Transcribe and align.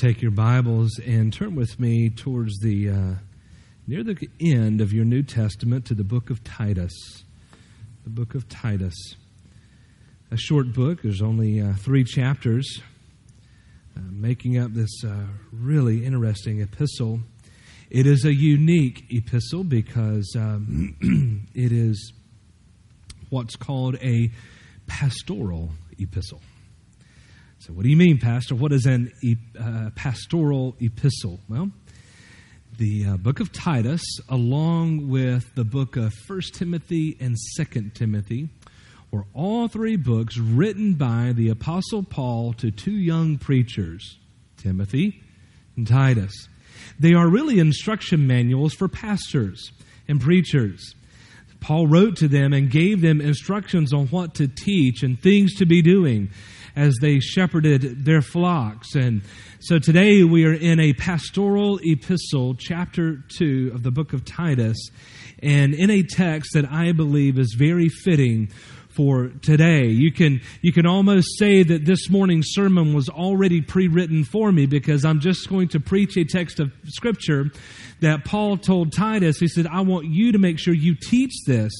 take 0.00 0.22
your 0.22 0.30
Bibles 0.30 0.98
and 0.98 1.30
turn 1.30 1.54
with 1.54 1.78
me 1.78 2.08
towards 2.08 2.58
the 2.60 2.88
uh, 2.88 3.14
near 3.86 4.02
the 4.02 4.30
end 4.40 4.80
of 4.80 4.94
your 4.94 5.04
New 5.04 5.22
Testament 5.22 5.84
to 5.84 5.94
the 5.94 6.04
book 6.04 6.30
of 6.30 6.42
Titus. 6.42 6.94
The 8.04 8.08
book 8.08 8.34
of 8.34 8.48
Titus. 8.48 8.94
A 10.30 10.38
short 10.38 10.72
book, 10.72 11.02
there's 11.02 11.20
only 11.20 11.60
uh, 11.60 11.74
three 11.74 12.02
chapters, 12.02 12.80
uh, 13.94 14.00
making 14.10 14.56
up 14.56 14.72
this 14.72 15.04
uh, 15.04 15.26
really 15.52 16.06
interesting 16.06 16.62
epistle. 16.62 17.20
It 17.90 18.06
is 18.06 18.24
a 18.24 18.32
unique 18.32 19.04
epistle 19.10 19.64
because 19.64 20.34
um, 20.34 21.46
it 21.54 21.72
is 21.72 22.14
what's 23.28 23.54
called 23.54 23.96
a 23.96 24.30
pastoral 24.86 25.72
epistle. 25.98 26.40
So, 27.70 27.76
what 27.76 27.84
do 27.84 27.88
you 27.88 27.96
mean, 27.96 28.18
Pastor? 28.18 28.56
What 28.56 28.72
is 28.72 28.84
an 28.84 29.12
uh, 29.56 29.90
pastoral 29.94 30.74
epistle? 30.80 31.38
Well, 31.48 31.70
the 32.78 33.06
uh, 33.06 33.16
book 33.16 33.38
of 33.38 33.52
Titus, 33.52 34.02
along 34.28 35.08
with 35.08 35.54
the 35.54 35.62
book 35.62 35.96
of 35.96 36.12
First 36.26 36.54
Timothy 36.54 37.16
and 37.20 37.38
Second 37.38 37.94
Timothy, 37.94 38.48
were 39.12 39.24
all 39.34 39.68
three 39.68 39.94
books 39.94 40.36
written 40.36 40.94
by 40.94 41.32
the 41.32 41.50
Apostle 41.50 42.02
Paul 42.02 42.54
to 42.54 42.72
two 42.72 42.96
young 42.96 43.38
preachers, 43.38 44.18
Timothy 44.56 45.22
and 45.76 45.86
Titus. 45.86 46.48
They 46.98 47.14
are 47.14 47.28
really 47.28 47.60
instruction 47.60 48.26
manuals 48.26 48.74
for 48.74 48.88
pastors 48.88 49.70
and 50.08 50.20
preachers. 50.20 50.96
Paul 51.60 51.86
wrote 51.86 52.16
to 52.16 52.26
them 52.26 52.52
and 52.52 52.68
gave 52.68 53.00
them 53.00 53.20
instructions 53.20 53.92
on 53.92 54.08
what 54.08 54.34
to 54.36 54.48
teach 54.48 55.04
and 55.04 55.20
things 55.20 55.54
to 55.56 55.66
be 55.66 55.82
doing 55.82 56.30
as 56.76 56.94
they 57.00 57.20
shepherded 57.20 58.04
their 58.04 58.22
flocks. 58.22 58.94
And 58.94 59.22
so 59.60 59.78
today 59.78 60.24
we 60.24 60.44
are 60.46 60.54
in 60.54 60.80
a 60.80 60.92
pastoral 60.92 61.78
epistle, 61.82 62.54
chapter 62.54 63.24
2 63.38 63.72
of 63.74 63.82
the 63.82 63.90
book 63.90 64.12
of 64.12 64.24
Titus, 64.24 64.78
and 65.42 65.74
in 65.74 65.90
a 65.90 66.02
text 66.02 66.52
that 66.54 66.70
I 66.70 66.92
believe 66.92 67.38
is 67.38 67.54
very 67.58 67.88
fitting 67.88 68.50
for 68.90 69.28
today. 69.42 69.86
You 69.86 70.12
can, 70.12 70.40
you 70.62 70.72
can 70.72 70.86
almost 70.86 71.38
say 71.38 71.62
that 71.62 71.84
this 71.84 72.10
morning's 72.10 72.48
sermon 72.50 72.92
was 72.92 73.08
already 73.08 73.60
pre 73.60 73.88
written 73.88 74.24
for 74.24 74.50
me 74.50 74.66
because 74.66 75.04
I'm 75.04 75.20
just 75.20 75.48
going 75.48 75.68
to 75.68 75.80
preach 75.80 76.16
a 76.16 76.24
text 76.24 76.60
of 76.60 76.72
Scripture 76.86 77.46
that 78.00 78.24
Paul 78.24 78.56
told 78.56 78.92
Titus. 78.92 79.38
He 79.38 79.48
said, 79.48 79.66
I 79.66 79.82
want 79.82 80.06
you 80.06 80.32
to 80.32 80.38
make 80.38 80.58
sure 80.58 80.74
you 80.74 80.96
teach 81.00 81.32
this 81.46 81.72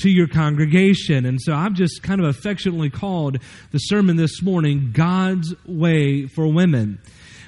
to 0.00 0.10
your 0.10 0.26
congregation. 0.26 1.26
And 1.26 1.40
so 1.40 1.54
I've 1.54 1.74
just 1.74 2.02
kind 2.02 2.20
of 2.20 2.26
affectionately 2.26 2.90
called 2.90 3.38
the 3.70 3.78
sermon 3.78 4.16
this 4.16 4.42
morning 4.42 4.90
God's 4.92 5.54
Way 5.66 6.26
for 6.26 6.46
Women. 6.46 6.98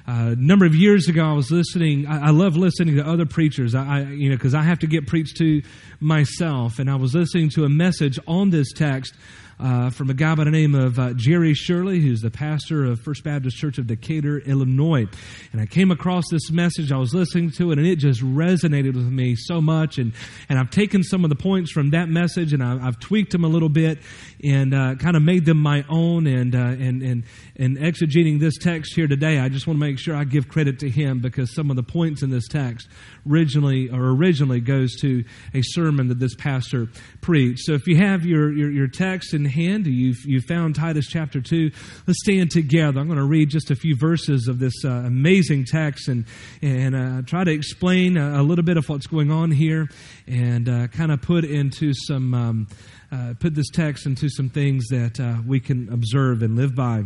Uh, 0.07 0.33
a 0.33 0.37
number 0.37 0.67
of 0.67 0.75
years 0.75 1.09
ago, 1.09 1.25
I 1.25 1.33
was 1.33 1.51
listening. 1.51 2.07
I, 2.07 2.27
I 2.27 2.31
love 2.31 2.57
listening 2.57 2.97
to 2.97 3.07
other 3.07 3.25
preachers. 3.25 3.75
I, 3.75 3.99
I 3.99 4.01
you 4.01 4.31
know, 4.31 4.37
because 4.37 4.55
I 4.55 4.63
have 4.63 4.81
to 4.81 4.87
get 4.87 5.07
preached 5.07 5.37
to 5.37 5.63
myself. 6.01 6.79
And 6.79 6.91
I 6.91 6.97
was 6.97 7.15
listening 7.15 7.51
to 7.51 7.65
a 7.65 7.69
message 7.69 8.19
on 8.27 8.51
this 8.51 8.73
text 8.73 9.15
uh, 9.63 9.91
from 9.91 10.11
a 10.11 10.15
guy 10.15 10.35
by 10.35 10.43
the 10.45 10.51
name 10.51 10.75
of 10.75 10.99
uh, 10.99 11.13
Jerry 11.15 11.55
Shirley, 11.55 12.01
who's 12.01 12.21
the 12.21 12.31
pastor 12.31 12.85
of 12.85 13.01
First 13.01 13.23
Baptist 13.23 13.57
Church 13.57 13.79
of 13.79 13.87
Decatur, 13.87 14.39
Illinois. 14.39 15.07
And 15.53 15.61
I 15.61 15.67
came 15.67 15.93
across 15.93 16.25
this 16.31 16.51
message, 16.51 16.91
I 16.91 16.97
was 16.97 17.15
listening 17.15 17.53
to 17.53 17.71
it, 17.71 17.79
and 17.79 17.87
it 17.87 17.97
just 17.97 18.21
resonated 18.23 18.95
with 18.95 19.07
me 19.07 19.37
so 19.37 19.61
much. 19.61 19.99
And, 19.99 20.13
and 20.49 20.59
I've 20.59 20.71
taken 20.71 21.05
some 21.05 21.23
of 21.23 21.31
the 21.31 21.37
points 21.37 21.71
from 21.71 21.91
that 21.91 22.09
message 22.09 22.53
and 22.53 22.63
I, 22.63 22.77
have 22.79 22.99
tweaked 22.99 23.31
them 23.31 23.45
a 23.45 23.49
little 23.49 23.69
bit 23.69 24.01
and 24.43 24.75
uh, 24.75 24.97
kind 24.97 25.17
of 25.17 25.23
made 25.23 25.45
them 25.45 25.59
my 25.59 25.85
own. 25.89 26.27
And, 26.27 26.57
uh, 26.57 26.59
and, 26.59 27.01
and, 27.03 27.25
and 27.57 27.79
exegeting 27.79 28.41
this 28.41 28.59
text 28.59 28.95
here 28.97 29.07
today, 29.07 29.39
I 29.39 29.49
just 29.49 29.69
want 29.69 29.79
to 29.79 29.87
make 29.87 30.01
sure 30.01 30.17
I 30.17 30.25
give 30.25 30.49
credit 30.49 30.81
to 30.81 30.91
him 30.91 31.21
because 31.21 31.55
some 31.55 31.71
of 31.71 31.77
the 31.77 31.85
points 31.85 32.23
in 32.23 32.31
this 32.31 32.49
text 32.49 32.89
originally 33.29 33.89
or 33.89 34.11
originally 34.11 34.61
goes 34.61 34.97
to 35.01 35.25
a 35.55 35.63
sermon 35.63 36.09
that 36.09 36.19
this 36.19 36.35
pastor 36.35 36.89
preached. 37.21 37.61
So 37.65 37.73
if 37.73 37.87
you 37.87 37.97
have 37.97 38.25
your, 38.25 38.53
your, 38.53 38.71
your 38.71 38.89
text 38.89 39.35
in 39.35 39.45
hand, 39.45 39.87
you've, 39.87 40.25
you 40.25 40.41
found 40.41 40.75
Titus 40.75 41.07
chapter 41.07 41.41
2, 41.41 41.71
let's 42.07 42.19
stand 42.23 42.51
together. 42.51 43.01
I'm 43.01 43.07
going 43.07 43.19
to 43.19 43.25
read 43.25 43.51
just 43.51 43.71
a 43.71 43.77
few 43.77 43.97
verses 43.97 44.49
of 44.49 44.59
this 44.59 44.85
uh, 44.85 44.91
amazing 44.91 45.65
text 45.65 46.09
and, 46.09 46.25
and 46.61 46.95
uh, 46.95 47.23
try 47.23 47.45
to 47.45 47.53
explain 47.53 48.17
a, 48.17 48.41
a, 48.41 48.43
little 48.43 48.65
bit 48.65 48.77
of 48.77 48.89
what's 48.89 49.07
going 49.07 49.31
on 49.31 49.51
here 49.51 49.89
and 50.27 50.69
uh, 50.69 50.87
kind 50.89 51.13
of 51.13 51.23
put 51.23 51.45
into 51.45 51.93
some, 51.95 52.35
um, 52.35 52.69
uh, 53.11 53.35
put 53.39 53.55
this 53.55 53.71
text 53.71 54.07
into 54.07 54.29
some 54.29 54.49
things 54.49 54.87
that 54.89 55.21
uh, 55.21 55.41
we 55.47 55.61
can 55.61 55.93
observe 55.93 56.43
and 56.43 56.57
live 56.57 56.75
by, 56.75 57.05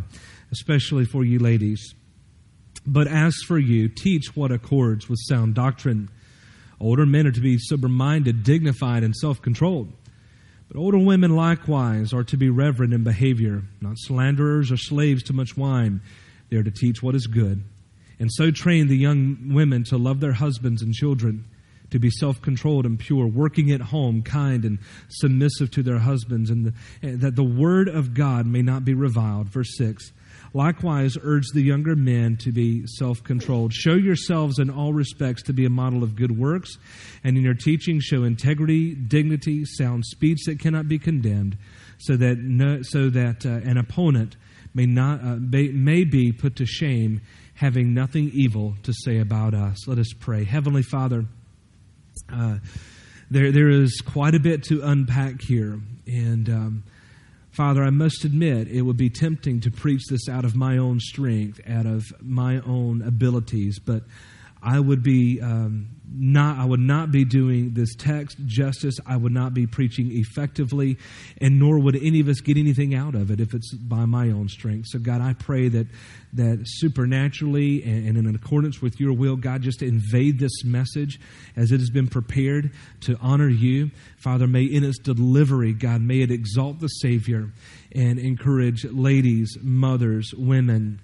especially 0.50 1.04
for 1.04 1.24
you 1.24 1.38
ladies. 1.38 1.94
But 2.86 3.08
as 3.08 3.34
for 3.46 3.58
you, 3.58 3.88
teach 3.88 4.36
what 4.36 4.52
accords 4.52 5.08
with 5.08 5.18
sound 5.26 5.54
doctrine. 5.54 6.08
Older 6.80 7.06
men 7.06 7.26
are 7.26 7.32
to 7.32 7.40
be 7.40 7.58
sober 7.58 7.88
minded, 7.88 8.44
dignified, 8.44 9.02
and 9.02 9.14
self 9.14 9.42
controlled. 9.42 9.92
But 10.68 10.78
older 10.78 10.98
women 10.98 11.34
likewise 11.34 12.12
are 12.12 12.24
to 12.24 12.36
be 12.36 12.50
reverent 12.50 12.92
in 12.92 13.04
behavior, 13.04 13.62
not 13.80 13.98
slanderers 13.98 14.72
or 14.72 14.76
slaves 14.76 15.22
to 15.24 15.32
much 15.32 15.56
wine. 15.56 16.00
They 16.50 16.56
are 16.56 16.62
to 16.62 16.70
teach 16.70 17.02
what 17.02 17.14
is 17.14 17.26
good, 17.26 17.64
and 18.18 18.30
so 18.32 18.50
train 18.50 18.88
the 18.88 18.96
young 18.96 19.52
women 19.52 19.84
to 19.84 19.96
love 19.96 20.20
their 20.20 20.32
husbands 20.32 20.82
and 20.82 20.94
children, 20.94 21.44
to 21.90 21.98
be 21.98 22.10
self 22.10 22.40
controlled 22.40 22.86
and 22.86 22.98
pure, 22.98 23.26
working 23.26 23.70
at 23.72 23.80
home, 23.80 24.22
kind 24.22 24.64
and 24.64 24.78
submissive 25.08 25.70
to 25.72 25.82
their 25.82 25.98
husbands, 25.98 26.50
and, 26.50 26.66
the, 26.66 26.74
and 27.02 27.20
that 27.20 27.36
the 27.36 27.44
word 27.44 27.88
of 27.88 28.14
God 28.14 28.46
may 28.46 28.62
not 28.62 28.84
be 28.84 28.94
reviled. 28.94 29.48
Verse 29.48 29.76
6 29.76 30.12
Likewise, 30.56 31.18
urge 31.22 31.48
the 31.52 31.60
younger 31.60 31.94
men 31.94 32.38
to 32.38 32.50
be 32.50 32.86
self 32.86 33.22
controlled. 33.22 33.74
Show 33.74 33.92
yourselves 33.92 34.58
in 34.58 34.70
all 34.70 34.94
respects 34.94 35.42
to 35.42 35.52
be 35.52 35.66
a 35.66 35.68
model 35.68 36.02
of 36.02 36.16
good 36.16 36.38
works, 36.38 36.78
and 37.22 37.36
in 37.36 37.42
your 37.42 37.52
teaching, 37.52 38.00
show 38.00 38.24
integrity, 38.24 38.94
dignity, 38.94 39.66
sound 39.66 40.06
speech 40.06 40.44
that 40.46 40.58
cannot 40.58 40.88
be 40.88 40.98
condemned, 40.98 41.58
so 41.98 42.16
that, 42.16 42.38
no, 42.38 42.80
so 42.80 43.10
that 43.10 43.44
uh, 43.44 43.68
an 43.68 43.76
opponent 43.76 44.38
may, 44.72 44.86
not, 44.86 45.20
uh, 45.20 45.36
may, 45.38 45.68
may 45.68 46.04
be 46.04 46.32
put 46.32 46.56
to 46.56 46.64
shame, 46.64 47.20
having 47.52 47.92
nothing 47.92 48.30
evil 48.32 48.76
to 48.82 48.94
say 48.94 49.18
about 49.18 49.52
us. 49.52 49.86
Let 49.86 49.98
us 49.98 50.14
pray. 50.18 50.44
Heavenly 50.44 50.82
Father, 50.82 51.26
uh, 52.32 52.56
there, 53.30 53.52
there 53.52 53.68
is 53.68 54.00
quite 54.00 54.34
a 54.34 54.40
bit 54.40 54.62
to 54.68 54.80
unpack 54.82 55.42
here, 55.42 55.78
and. 56.06 56.48
Um, 56.48 56.84
Father, 57.56 57.82
I 57.82 57.88
must 57.88 58.26
admit 58.26 58.68
it 58.68 58.82
would 58.82 58.98
be 58.98 59.08
tempting 59.08 59.60
to 59.60 59.70
preach 59.70 60.02
this 60.10 60.28
out 60.28 60.44
of 60.44 60.54
my 60.54 60.76
own 60.76 61.00
strength, 61.00 61.58
out 61.66 61.86
of 61.86 62.04
my 62.20 62.60
own 62.60 63.00
abilities, 63.00 63.78
but 63.78 64.02
I 64.62 64.80
would 64.80 65.02
be 65.02 65.40
um, 65.40 65.88
not 66.18 66.58
I 66.58 66.64
would 66.64 66.80
not 66.80 67.10
be 67.10 67.24
doing 67.24 67.74
this 67.74 67.94
text 67.94 68.38
justice. 68.46 68.96
I 69.06 69.16
would 69.16 69.32
not 69.32 69.54
be 69.54 69.66
preaching 69.66 70.10
effectively, 70.12 70.98
and 71.40 71.58
nor 71.58 71.78
would 71.78 71.96
any 71.96 72.20
of 72.20 72.28
us 72.28 72.40
get 72.40 72.56
anything 72.56 72.94
out 72.94 73.14
of 73.14 73.30
it 73.30 73.40
if 73.40 73.54
it's 73.54 73.74
by 73.74 74.06
my 74.06 74.30
own 74.30 74.48
strength. 74.48 74.88
So, 74.88 74.98
God, 74.98 75.20
I 75.20 75.34
pray 75.34 75.68
that 75.68 75.86
that 76.34 76.62
supernaturally 76.64 77.82
and, 77.84 78.16
and 78.16 78.26
in 78.26 78.34
accordance 78.34 78.80
with 78.80 78.98
Your 78.98 79.12
will, 79.12 79.36
God, 79.36 79.62
just 79.62 79.82
invade 79.82 80.38
this 80.38 80.64
message 80.64 81.20
as 81.54 81.72
it 81.72 81.80
has 81.80 81.90
been 81.90 82.08
prepared 82.08 82.72
to 83.02 83.18
honor 83.20 83.48
You, 83.48 83.90
Father. 84.18 84.46
May 84.46 84.64
in 84.64 84.84
its 84.84 84.98
delivery, 84.98 85.72
God, 85.72 86.00
may 86.00 86.20
it 86.20 86.30
exalt 86.30 86.80
the 86.80 86.88
Savior 86.88 87.50
and 87.92 88.18
encourage 88.18 88.84
ladies, 88.84 89.56
mothers, 89.60 90.32
women 90.36 91.00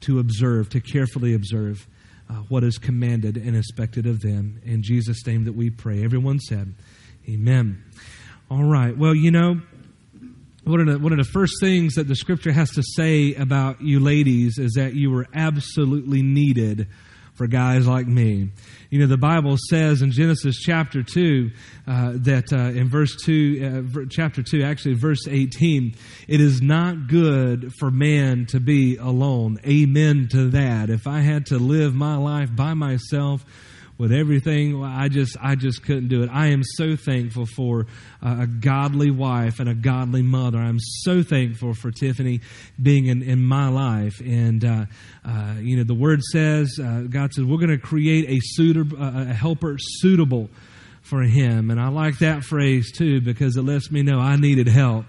to 0.00 0.18
observe, 0.18 0.68
to 0.70 0.80
carefully 0.80 1.34
observe 1.34 1.86
uh, 2.28 2.34
what 2.48 2.64
is 2.64 2.78
commanded 2.78 3.36
and 3.36 3.56
expected 3.56 4.06
of 4.06 4.20
them. 4.20 4.60
In 4.64 4.82
Jesus' 4.82 5.26
name 5.26 5.44
that 5.44 5.54
we 5.54 5.70
pray. 5.70 6.04
Everyone 6.04 6.38
said, 6.40 6.74
Amen. 7.28 7.82
All 8.50 8.64
right. 8.64 8.96
Well, 8.96 9.14
you 9.14 9.30
know, 9.30 9.60
one 10.64 10.80
of, 10.80 10.86
the, 10.86 10.98
one 10.98 11.12
of 11.12 11.18
the 11.18 11.30
first 11.30 11.54
things 11.60 11.94
that 11.94 12.08
the 12.08 12.16
scripture 12.16 12.52
has 12.52 12.70
to 12.72 12.82
say 12.82 13.34
about 13.34 13.80
you 13.80 14.00
ladies 14.00 14.58
is 14.58 14.72
that 14.74 14.94
you 14.94 15.10
were 15.10 15.26
absolutely 15.34 16.22
needed 16.22 16.88
for 17.34 17.46
guys 17.46 17.86
like 17.86 18.06
me. 18.06 18.50
You 18.90 19.00
know, 19.00 19.06
the 19.06 19.16
Bible 19.16 19.56
says 19.68 20.02
in 20.02 20.12
Genesis 20.12 20.56
chapter 20.56 21.02
2 21.02 21.50
uh, 21.86 22.12
that 22.16 22.52
uh, 22.52 22.78
in 22.78 22.88
verse 22.88 23.16
2, 23.24 23.84
uh, 23.96 24.00
chapter 24.08 24.42
2, 24.42 24.62
actually 24.62 24.94
verse 24.94 25.26
18, 25.28 25.94
it 26.28 26.40
is 26.40 26.62
not 26.62 27.08
good 27.08 27.72
for 27.78 27.90
man 27.90 28.46
to 28.46 28.60
be 28.60 28.96
alone. 28.96 29.58
Amen 29.66 30.28
to 30.30 30.50
that. 30.50 30.90
If 30.90 31.06
I 31.06 31.20
had 31.20 31.46
to 31.46 31.58
live 31.58 31.94
my 31.94 32.16
life 32.16 32.54
by 32.54 32.74
myself, 32.74 33.44
with 33.96 34.12
everything. 34.12 34.82
I 34.82 35.08
just, 35.08 35.36
I 35.40 35.54
just 35.54 35.82
couldn't 35.84 36.08
do 36.08 36.22
it. 36.22 36.30
I 36.32 36.48
am 36.48 36.62
so 36.62 36.96
thankful 36.96 37.46
for 37.46 37.86
a 38.22 38.46
godly 38.46 39.10
wife 39.10 39.60
and 39.60 39.68
a 39.68 39.74
godly 39.74 40.22
mother. 40.22 40.58
I'm 40.58 40.80
so 40.80 41.22
thankful 41.22 41.74
for 41.74 41.90
Tiffany 41.90 42.40
being 42.80 43.06
in, 43.06 43.22
in 43.22 43.44
my 43.44 43.68
life. 43.68 44.20
And, 44.20 44.64
uh, 44.64 44.86
uh, 45.24 45.54
you 45.60 45.76
know, 45.76 45.84
the 45.84 45.94
word 45.94 46.22
says, 46.22 46.78
uh, 46.82 47.02
God 47.08 47.32
says, 47.32 47.44
we're 47.44 47.58
going 47.58 47.68
to 47.70 47.78
create 47.78 48.28
a, 48.28 48.38
suitable, 48.42 48.96
a 49.00 49.24
helper 49.26 49.76
suitable 49.78 50.50
for 51.02 51.22
him. 51.22 51.70
And 51.70 51.80
I 51.80 51.88
like 51.88 52.18
that 52.18 52.42
phrase 52.42 52.90
too 52.90 53.20
because 53.20 53.56
it 53.56 53.62
lets 53.62 53.90
me 53.90 54.02
know 54.02 54.18
I 54.18 54.36
needed 54.36 54.66
help 54.68 55.04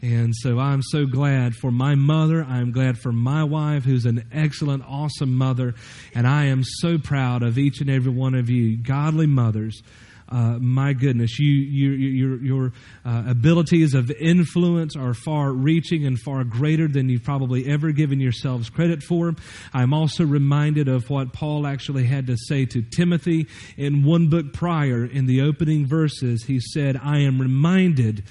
And 0.00 0.32
so 0.34 0.60
I'm 0.60 0.82
so 0.82 1.06
glad 1.06 1.54
for 1.56 1.72
my 1.72 1.96
mother. 1.96 2.44
I'm 2.44 2.70
glad 2.70 2.98
for 2.98 3.10
my 3.10 3.42
wife, 3.42 3.84
who's 3.84 4.06
an 4.06 4.24
excellent, 4.32 4.84
awesome 4.86 5.34
mother. 5.34 5.74
And 6.14 6.26
I 6.26 6.44
am 6.46 6.62
so 6.62 6.98
proud 6.98 7.42
of 7.42 7.58
each 7.58 7.80
and 7.80 7.90
every 7.90 8.12
one 8.12 8.34
of 8.34 8.48
you, 8.48 8.76
godly 8.76 9.26
mothers. 9.26 9.82
Uh, 10.30 10.58
my 10.60 10.92
goodness, 10.92 11.38
you, 11.38 11.50
you, 11.50 11.90
your, 11.90 12.42
your 12.42 12.72
uh, 13.04 13.24
abilities 13.28 13.94
of 13.94 14.10
influence 14.10 14.94
are 14.94 15.14
far 15.14 15.52
reaching 15.52 16.04
and 16.04 16.18
far 16.20 16.44
greater 16.44 16.86
than 16.86 17.08
you've 17.08 17.24
probably 17.24 17.66
ever 17.66 17.92
given 17.92 18.20
yourselves 18.20 18.68
credit 18.68 19.02
for. 19.02 19.34
I'm 19.72 19.94
also 19.94 20.24
reminded 20.24 20.86
of 20.86 21.08
what 21.08 21.32
Paul 21.32 21.66
actually 21.66 22.04
had 22.04 22.26
to 22.26 22.36
say 22.36 22.66
to 22.66 22.82
Timothy 22.82 23.46
in 23.78 24.04
one 24.04 24.28
book 24.28 24.52
prior 24.52 25.04
in 25.04 25.24
the 25.26 25.40
opening 25.40 25.86
verses. 25.86 26.44
He 26.44 26.60
said, 26.60 27.00
I 27.02 27.20
am 27.20 27.40
reminded 27.40 28.22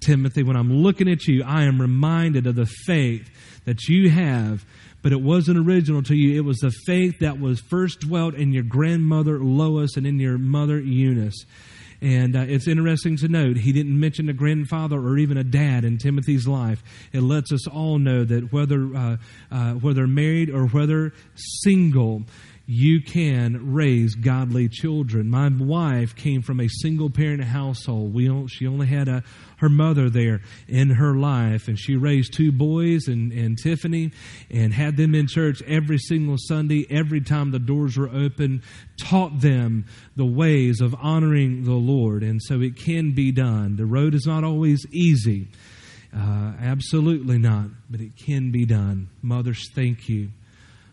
Timothy, 0.00 0.42
when 0.42 0.56
I'm 0.56 0.72
looking 0.72 1.08
at 1.08 1.26
you, 1.26 1.44
I 1.44 1.64
am 1.64 1.80
reminded 1.80 2.46
of 2.46 2.56
the 2.56 2.66
faith 2.66 3.28
that 3.64 3.84
you 3.84 4.10
have, 4.10 4.64
but 5.02 5.12
it 5.12 5.20
wasn't 5.20 5.58
original 5.58 6.02
to 6.04 6.14
you. 6.14 6.36
It 6.36 6.44
was 6.44 6.58
the 6.58 6.72
faith 6.86 7.18
that 7.20 7.38
was 7.38 7.60
first 7.60 8.00
dwelt 8.00 8.34
in 8.34 8.52
your 8.52 8.62
grandmother 8.62 9.38
Lois 9.38 9.96
and 9.96 10.06
in 10.06 10.18
your 10.18 10.38
mother 10.38 10.80
Eunice. 10.80 11.44
And 12.02 12.34
uh, 12.34 12.40
it's 12.48 12.66
interesting 12.66 13.18
to 13.18 13.28
note, 13.28 13.58
he 13.58 13.72
didn't 13.72 13.98
mention 13.98 14.30
a 14.30 14.32
grandfather 14.32 14.98
or 14.98 15.18
even 15.18 15.36
a 15.36 15.44
dad 15.44 15.84
in 15.84 15.98
Timothy's 15.98 16.48
life. 16.48 16.82
It 17.12 17.20
lets 17.20 17.52
us 17.52 17.66
all 17.68 17.98
know 17.98 18.24
that 18.24 18.52
whether, 18.52 18.94
uh, 18.96 19.16
uh, 19.50 19.72
whether 19.74 20.06
married 20.06 20.48
or 20.48 20.66
whether 20.66 21.12
single, 21.34 22.22
you 22.72 23.00
can 23.02 23.72
raise 23.72 24.14
godly 24.14 24.68
children. 24.68 25.28
My 25.28 25.48
wife 25.48 26.14
came 26.14 26.40
from 26.40 26.60
a 26.60 26.68
single 26.68 27.10
parent 27.10 27.42
household. 27.42 28.14
We 28.14 28.30
she 28.46 28.64
only 28.64 28.86
had 28.86 29.08
a, 29.08 29.24
her 29.56 29.68
mother 29.68 30.08
there 30.08 30.40
in 30.68 30.90
her 30.90 31.16
life, 31.16 31.66
and 31.66 31.76
she 31.76 31.96
raised 31.96 32.32
two 32.32 32.52
boys 32.52 33.08
and, 33.08 33.32
and 33.32 33.58
Tiffany 33.60 34.12
and 34.52 34.72
had 34.72 34.96
them 34.96 35.16
in 35.16 35.26
church 35.26 35.62
every 35.62 35.98
single 35.98 36.36
Sunday, 36.38 36.86
every 36.88 37.20
time 37.20 37.50
the 37.50 37.58
doors 37.58 37.96
were 37.96 38.08
open, 38.08 38.62
taught 39.00 39.40
them 39.40 39.86
the 40.14 40.24
ways 40.24 40.80
of 40.80 40.94
honoring 40.94 41.64
the 41.64 41.72
Lord. 41.72 42.22
And 42.22 42.40
so 42.40 42.60
it 42.60 42.76
can 42.76 43.16
be 43.16 43.32
done. 43.32 43.74
The 43.74 43.86
road 43.86 44.14
is 44.14 44.26
not 44.26 44.44
always 44.44 44.86
easy. 44.92 45.48
Uh, 46.16 46.52
absolutely 46.60 47.38
not, 47.38 47.66
but 47.90 48.00
it 48.00 48.16
can 48.16 48.52
be 48.52 48.64
done. 48.64 49.08
Mothers, 49.22 49.68
thank 49.74 50.08
you 50.08 50.30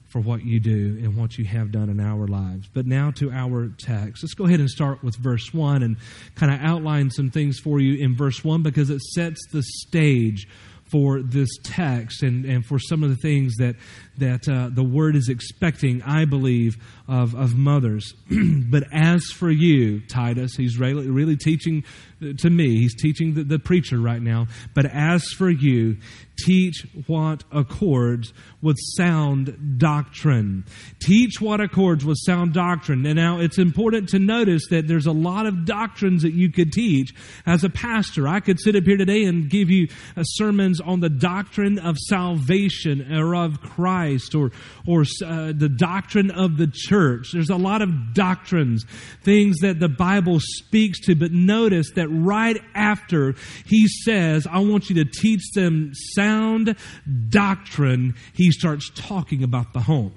for 0.07 0.19
what 0.21 0.45
you 0.45 0.59
do 0.59 0.99
and 1.03 1.17
what 1.17 1.37
you 1.37 1.45
have 1.45 1.71
done 1.71 1.89
in 1.89 1.99
our 1.99 2.27
lives. 2.27 2.67
But 2.73 2.85
now 2.85 3.11
to 3.11 3.31
our 3.31 3.69
text. 3.77 4.23
Let's 4.23 4.33
go 4.33 4.45
ahead 4.45 4.59
and 4.59 4.69
start 4.69 5.03
with 5.03 5.15
verse 5.17 5.53
1 5.53 5.83
and 5.83 5.97
kind 6.35 6.53
of 6.53 6.59
outline 6.61 7.11
some 7.11 7.29
things 7.29 7.59
for 7.59 7.79
you 7.79 8.03
in 8.03 8.15
verse 8.15 8.43
1 8.43 8.63
because 8.63 8.89
it 8.89 9.01
sets 9.01 9.39
the 9.51 9.63
stage 9.63 10.47
for 10.89 11.21
this 11.21 11.49
text 11.63 12.23
and, 12.23 12.45
and 12.45 12.65
for 12.65 12.79
some 12.79 13.03
of 13.03 13.09
the 13.09 13.17
things 13.17 13.55
that, 13.57 13.75
that 14.17 14.47
uh, 14.47 14.69
the 14.71 14.83
word 14.83 15.15
is 15.15 15.29
expecting, 15.29 16.01
I 16.03 16.25
believe, 16.25 16.77
of, 17.07 17.35
of 17.35 17.55
mothers. 17.55 18.13
but 18.69 18.83
as 18.91 19.25
for 19.25 19.49
you, 19.49 20.01
Titus, 20.07 20.55
he's 20.55 20.77
really, 20.77 21.09
really 21.09 21.37
teaching 21.37 21.83
to 22.39 22.49
me, 22.49 22.79
he's 22.79 22.95
teaching 22.95 23.33
the, 23.35 23.43
the 23.43 23.59
preacher 23.59 23.99
right 23.99 24.21
now. 24.21 24.47
But 24.73 24.85
as 24.87 25.23
for 25.37 25.49
you, 25.49 25.97
teach 26.39 26.85
what 27.07 27.43
accords 27.51 28.33
with 28.61 28.75
sound 28.95 29.77
doctrine. 29.77 30.65
Teach 30.99 31.39
what 31.39 31.61
accords 31.61 32.05
with 32.05 32.17
sound 32.25 32.53
doctrine. 32.53 33.05
And 33.05 33.15
now 33.15 33.39
it's 33.39 33.57
important 33.57 34.09
to 34.09 34.19
notice 34.19 34.63
that 34.69 34.87
there's 34.87 35.05
a 35.05 35.11
lot 35.11 35.45
of 35.45 35.65
doctrines 35.65 36.23
that 36.23 36.33
you 36.33 36.51
could 36.51 36.71
teach 36.71 37.13
as 37.45 37.63
a 37.63 37.69
pastor. 37.69 38.27
I 38.27 38.39
could 38.39 38.59
sit 38.59 38.75
up 38.75 38.83
here 38.83 38.97
today 38.97 39.23
and 39.23 39.49
give 39.49 39.69
you 39.69 39.87
uh, 40.15 40.23
sermons 40.23 40.79
on 40.81 40.99
the 40.99 41.09
doctrine 41.09 41.79
of 41.79 41.97
salvation 41.97 43.13
or 43.13 43.35
of 43.35 43.61
Christ 43.61 44.33
or, 44.33 44.51
or 44.87 45.01
uh, 45.23 45.53
the 45.55 45.69
doctrine 45.69 46.31
of 46.31 46.57
the 46.57 46.67
church. 46.71 46.96
There's 47.33 47.49
a 47.49 47.55
lot 47.55 47.81
of 47.81 48.13
doctrines, 48.13 48.85
things 49.23 49.57
that 49.61 49.79
the 49.79 49.89
Bible 49.89 50.39
speaks 50.39 50.99
to, 51.01 51.15
but 51.15 51.31
notice 51.31 51.91
that 51.95 52.07
right 52.09 52.57
after 52.75 53.35
he 53.65 53.87
says, 53.87 54.47
I 54.49 54.59
want 54.59 54.89
you 54.89 55.03
to 55.03 55.05
teach 55.05 55.51
them 55.53 55.91
sound 56.15 56.75
doctrine, 57.29 58.15
he 58.33 58.51
starts 58.51 58.89
talking 58.95 59.43
about 59.43 59.73
the 59.73 59.81
home. 59.81 60.13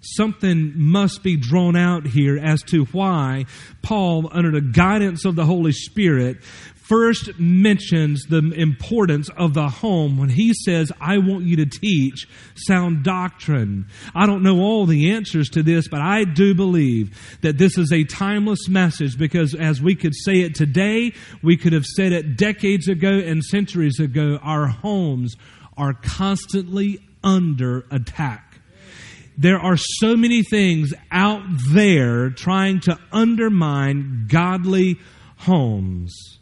Something 0.00 0.72
must 0.76 1.22
be 1.22 1.36
drawn 1.36 1.76
out 1.76 2.06
here 2.06 2.38
as 2.38 2.62
to 2.64 2.84
why 2.86 3.46
Paul, 3.82 4.28
under 4.32 4.52
the 4.52 4.60
guidance 4.60 5.24
of 5.24 5.34
the 5.34 5.44
Holy 5.44 5.72
Spirit, 5.72 6.38
first 6.88 7.38
mentions 7.38 8.24
the 8.24 8.50
importance 8.56 9.28
of 9.36 9.54
the 9.54 9.68
home 9.68 10.16
when 10.16 10.30
he 10.30 10.54
says, 10.64 10.90
I 11.00 11.18
want 11.18 11.44
you 11.44 11.56
to 11.56 11.66
teach 11.66 12.26
sound 12.54 13.04
doctrine. 13.04 13.86
I 14.14 14.26
don't 14.26 14.42
know 14.42 14.60
all 14.60 14.86
the 14.86 15.12
answers 15.12 15.48
to 15.50 15.62
this, 15.62 15.86
but 15.86 16.00
I 16.00 16.24
do 16.24 16.54
believe 16.54 17.38
that 17.42 17.58
this 17.58 17.76
is 17.76 17.92
a 17.92 18.04
timeless 18.04 18.68
message 18.68 19.18
because 19.18 19.54
as 19.54 19.82
we 19.82 19.94
could 19.94 20.14
say 20.14 20.40
it 20.40 20.54
today, 20.54 21.12
we 21.42 21.56
could 21.56 21.74
have 21.74 21.84
said 21.84 22.12
it 22.12 22.36
decades 22.36 22.88
ago 22.88 23.10
and 23.10 23.44
centuries 23.44 24.00
ago. 24.00 24.38
Our 24.42 24.66
homes 24.66 25.36
are 25.76 25.92
constantly 25.92 27.00
under 27.22 27.84
attack 27.90 28.48
there 29.40 29.60
are 29.60 29.76
so 29.76 30.16
many 30.16 30.42
things 30.42 30.92
out 31.12 31.44
there 31.68 32.28
trying 32.28 32.80
to 32.80 32.98
undermine 33.12 34.26
godly 34.28 34.98
homes. 35.36 36.37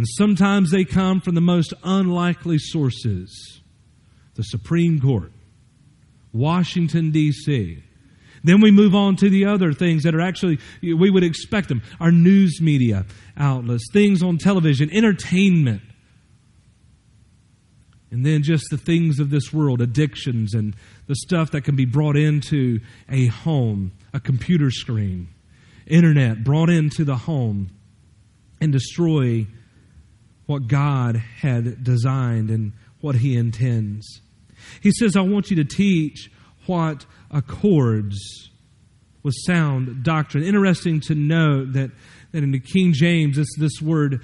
And 0.00 0.08
sometimes 0.16 0.70
they 0.70 0.86
come 0.86 1.20
from 1.20 1.34
the 1.34 1.42
most 1.42 1.74
unlikely 1.84 2.56
sources 2.56 3.60
the 4.34 4.42
Supreme 4.42 4.98
Court, 4.98 5.30
Washington, 6.32 7.10
D.C. 7.10 7.82
Then 8.42 8.62
we 8.62 8.70
move 8.70 8.94
on 8.94 9.16
to 9.16 9.28
the 9.28 9.44
other 9.44 9.74
things 9.74 10.04
that 10.04 10.14
are 10.14 10.22
actually, 10.22 10.58
we 10.80 11.10
would 11.10 11.22
expect 11.22 11.68
them 11.68 11.82
our 12.00 12.10
news 12.10 12.62
media 12.62 13.04
outlets, 13.36 13.84
things 13.92 14.22
on 14.22 14.38
television, 14.38 14.88
entertainment. 14.90 15.82
And 18.10 18.24
then 18.24 18.42
just 18.42 18.70
the 18.70 18.78
things 18.78 19.20
of 19.20 19.28
this 19.28 19.52
world, 19.52 19.82
addictions 19.82 20.54
and 20.54 20.74
the 21.08 21.14
stuff 21.14 21.50
that 21.50 21.64
can 21.64 21.76
be 21.76 21.84
brought 21.84 22.16
into 22.16 22.80
a 23.10 23.26
home, 23.26 23.92
a 24.14 24.20
computer 24.20 24.70
screen, 24.70 25.28
internet 25.86 26.42
brought 26.42 26.70
into 26.70 27.04
the 27.04 27.16
home 27.16 27.68
and 28.62 28.72
destroy 28.72 29.46
what 30.50 30.66
God 30.66 31.14
had 31.16 31.84
designed 31.84 32.50
and 32.50 32.72
what 33.00 33.14
He 33.14 33.36
intends. 33.36 34.20
He 34.82 34.90
says, 34.90 35.16
I 35.16 35.20
want 35.20 35.48
you 35.48 35.56
to 35.56 35.64
teach 35.64 36.28
what 36.66 37.06
accords 37.30 38.50
with 39.22 39.34
sound 39.46 40.02
doctrine. 40.02 40.42
Interesting 40.42 41.00
to 41.02 41.14
note 41.14 41.74
that, 41.74 41.92
that 42.32 42.42
in 42.42 42.50
the 42.50 42.58
King 42.58 42.92
James, 42.92 43.36
this, 43.36 43.46
this 43.58 43.80
word 43.80 44.22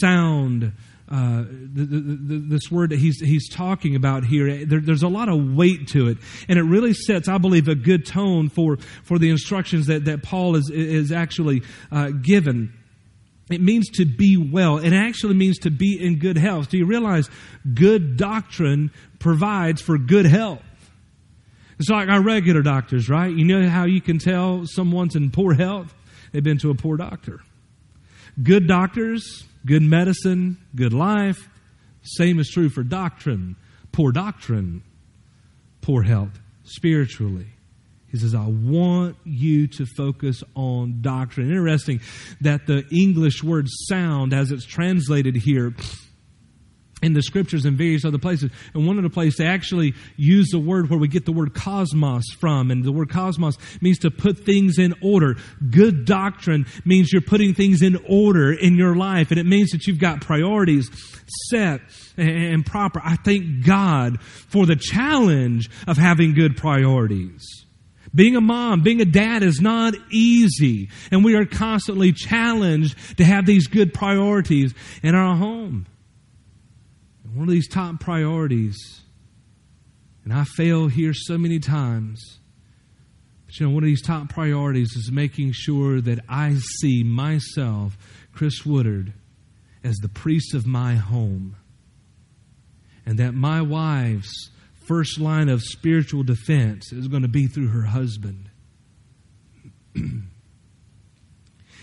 sound, 0.00 0.72
uh, 1.10 1.42
the, 1.42 1.84
the, 1.84 2.00
the, 2.00 2.38
this 2.50 2.70
word 2.70 2.90
that 2.90 3.00
he's, 3.00 3.18
he's 3.20 3.48
talking 3.48 3.96
about 3.96 4.24
here, 4.24 4.64
there, 4.64 4.80
there's 4.80 5.02
a 5.02 5.08
lot 5.08 5.28
of 5.28 5.54
weight 5.54 5.88
to 5.88 6.06
it. 6.06 6.18
And 6.48 6.56
it 6.56 6.62
really 6.62 6.94
sets, 6.94 7.28
I 7.28 7.38
believe, 7.38 7.66
a 7.66 7.74
good 7.74 8.06
tone 8.06 8.48
for, 8.48 8.76
for 9.02 9.18
the 9.18 9.30
instructions 9.30 9.86
that, 9.86 10.04
that 10.04 10.22
Paul 10.22 10.54
is, 10.54 10.70
is 10.72 11.10
actually 11.10 11.62
uh, 11.90 12.10
given. 12.10 12.72
It 13.50 13.60
means 13.60 13.90
to 13.90 14.06
be 14.06 14.36
well. 14.36 14.78
It 14.78 14.94
actually 14.94 15.34
means 15.34 15.58
to 15.58 15.70
be 15.70 15.98
in 16.00 16.18
good 16.18 16.38
health. 16.38 16.70
Do 16.70 16.78
you 16.78 16.86
realize 16.86 17.28
good 17.74 18.16
doctrine 18.16 18.90
provides 19.18 19.82
for 19.82 19.98
good 19.98 20.24
health? 20.24 20.62
It's 21.78 21.90
like 21.90 22.08
our 22.08 22.22
regular 22.22 22.62
doctors, 22.62 23.08
right? 23.08 23.30
You 23.30 23.44
know 23.44 23.68
how 23.68 23.84
you 23.84 24.00
can 24.00 24.18
tell 24.18 24.64
someone's 24.64 25.16
in 25.16 25.30
poor 25.30 25.54
health? 25.54 25.94
They've 26.32 26.42
been 26.42 26.58
to 26.58 26.70
a 26.70 26.74
poor 26.74 26.96
doctor. 26.96 27.40
Good 28.42 28.66
doctors, 28.66 29.44
good 29.66 29.82
medicine, 29.82 30.56
good 30.74 30.92
life. 30.92 31.48
Same 32.02 32.38
is 32.38 32.48
true 32.48 32.68
for 32.68 32.82
doctrine. 32.82 33.56
Poor 33.92 34.10
doctrine, 34.12 34.82
poor 35.82 36.02
health 36.02 36.40
spiritually. 36.64 37.53
He 38.14 38.20
says, 38.20 38.32
I 38.32 38.46
want 38.46 39.16
you 39.24 39.66
to 39.66 39.86
focus 39.86 40.44
on 40.54 41.00
doctrine. 41.00 41.50
Interesting 41.50 42.00
that 42.42 42.64
the 42.64 42.84
English 42.92 43.42
word 43.42 43.66
sound, 43.88 44.32
as 44.32 44.52
it's 44.52 44.64
translated 44.64 45.34
here, 45.34 45.74
in 47.02 47.12
the 47.12 47.22
scriptures 47.22 47.64
and 47.64 47.76
various 47.76 48.04
other 48.04 48.18
places. 48.18 48.52
And 48.72 48.86
one 48.86 48.98
of 48.98 49.02
the 49.02 49.10
places 49.10 49.38
they 49.38 49.48
actually 49.48 49.94
use 50.16 50.50
the 50.50 50.60
word 50.60 50.90
where 50.90 50.98
we 50.98 51.08
get 51.08 51.26
the 51.26 51.32
word 51.32 51.54
cosmos 51.54 52.22
from. 52.38 52.70
And 52.70 52.84
the 52.84 52.92
word 52.92 53.10
cosmos 53.10 53.58
means 53.80 53.98
to 53.98 54.12
put 54.12 54.38
things 54.38 54.78
in 54.78 54.94
order. 55.02 55.34
Good 55.68 56.04
doctrine 56.04 56.66
means 56.84 57.12
you're 57.12 57.20
putting 57.20 57.52
things 57.52 57.82
in 57.82 57.98
order 58.08 58.52
in 58.52 58.76
your 58.76 58.94
life. 58.94 59.32
And 59.32 59.40
it 59.40 59.44
means 59.46 59.70
that 59.70 59.88
you've 59.88 59.98
got 59.98 60.20
priorities 60.20 60.88
set 61.50 61.80
and 62.16 62.64
proper. 62.64 63.00
I 63.04 63.16
thank 63.16 63.66
God 63.66 64.22
for 64.22 64.66
the 64.66 64.76
challenge 64.76 65.68
of 65.88 65.96
having 65.96 66.32
good 66.32 66.56
priorities. 66.56 67.63
Being 68.14 68.36
a 68.36 68.40
mom, 68.40 68.82
being 68.82 69.00
a 69.00 69.04
dad 69.04 69.42
is 69.42 69.60
not 69.60 69.94
easy. 70.10 70.88
And 71.10 71.24
we 71.24 71.34
are 71.34 71.44
constantly 71.44 72.12
challenged 72.12 73.18
to 73.18 73.24
have 73.24 73.44
these 73.44 73.66
good 73.66 73.92
priorities 73.92 74.72
in 75.02 75.14
our 75.14 75.36
home. 75.36 75.86
one 77.32 77.48
of 77.48 77.52
these 77.52 77.68
top 77.68 77.98
priorities, 77.98 78.76
and 80.22 80.32
I 80.32 80.44
fail 80.44 80.86
here 80.86 81.12
so 81.12 81.36
many 81.36 81.58
times. 81.58 82.38
But 83.46 83.58
you 83.58 83.66
know, 83.66 83.74
one 83.74 83.82
of 83.82 83.88
these 83.88 84.02
top 84.02 84.28
priorities 84.28 84.92
is 84.96 85.10
making 85.10 85.52
sure 85.52 86.00
that 86.00 86.20
I 86.28 86.54
see 86.80 87.02
myself, 87.02 87.98
Chris 88.32 88.64
Woodard, 88.64 89.12
as 89.82 89.96
the 89.96 90.08
priest 90.08 90.54
of 90.54 90.66
my 90.66 90.94
home. 90.94 91.56
And 93.04 93.18
that 93.18 93.34
my 93.34 93.60
wife's 93.60 94.50
first 94.86 95.20
line 95.20 95.48
of 95.48 95.62
spiritual 95.62 96.22
defense 96.22 96.92
is 96.92 97.08
going 97.08 97.22
to 97.22 97.28
be 97.28 97.46
through 97.46 97.68
her 97.68 97.82
husband. 97.82 98.50
and 99.94 100.28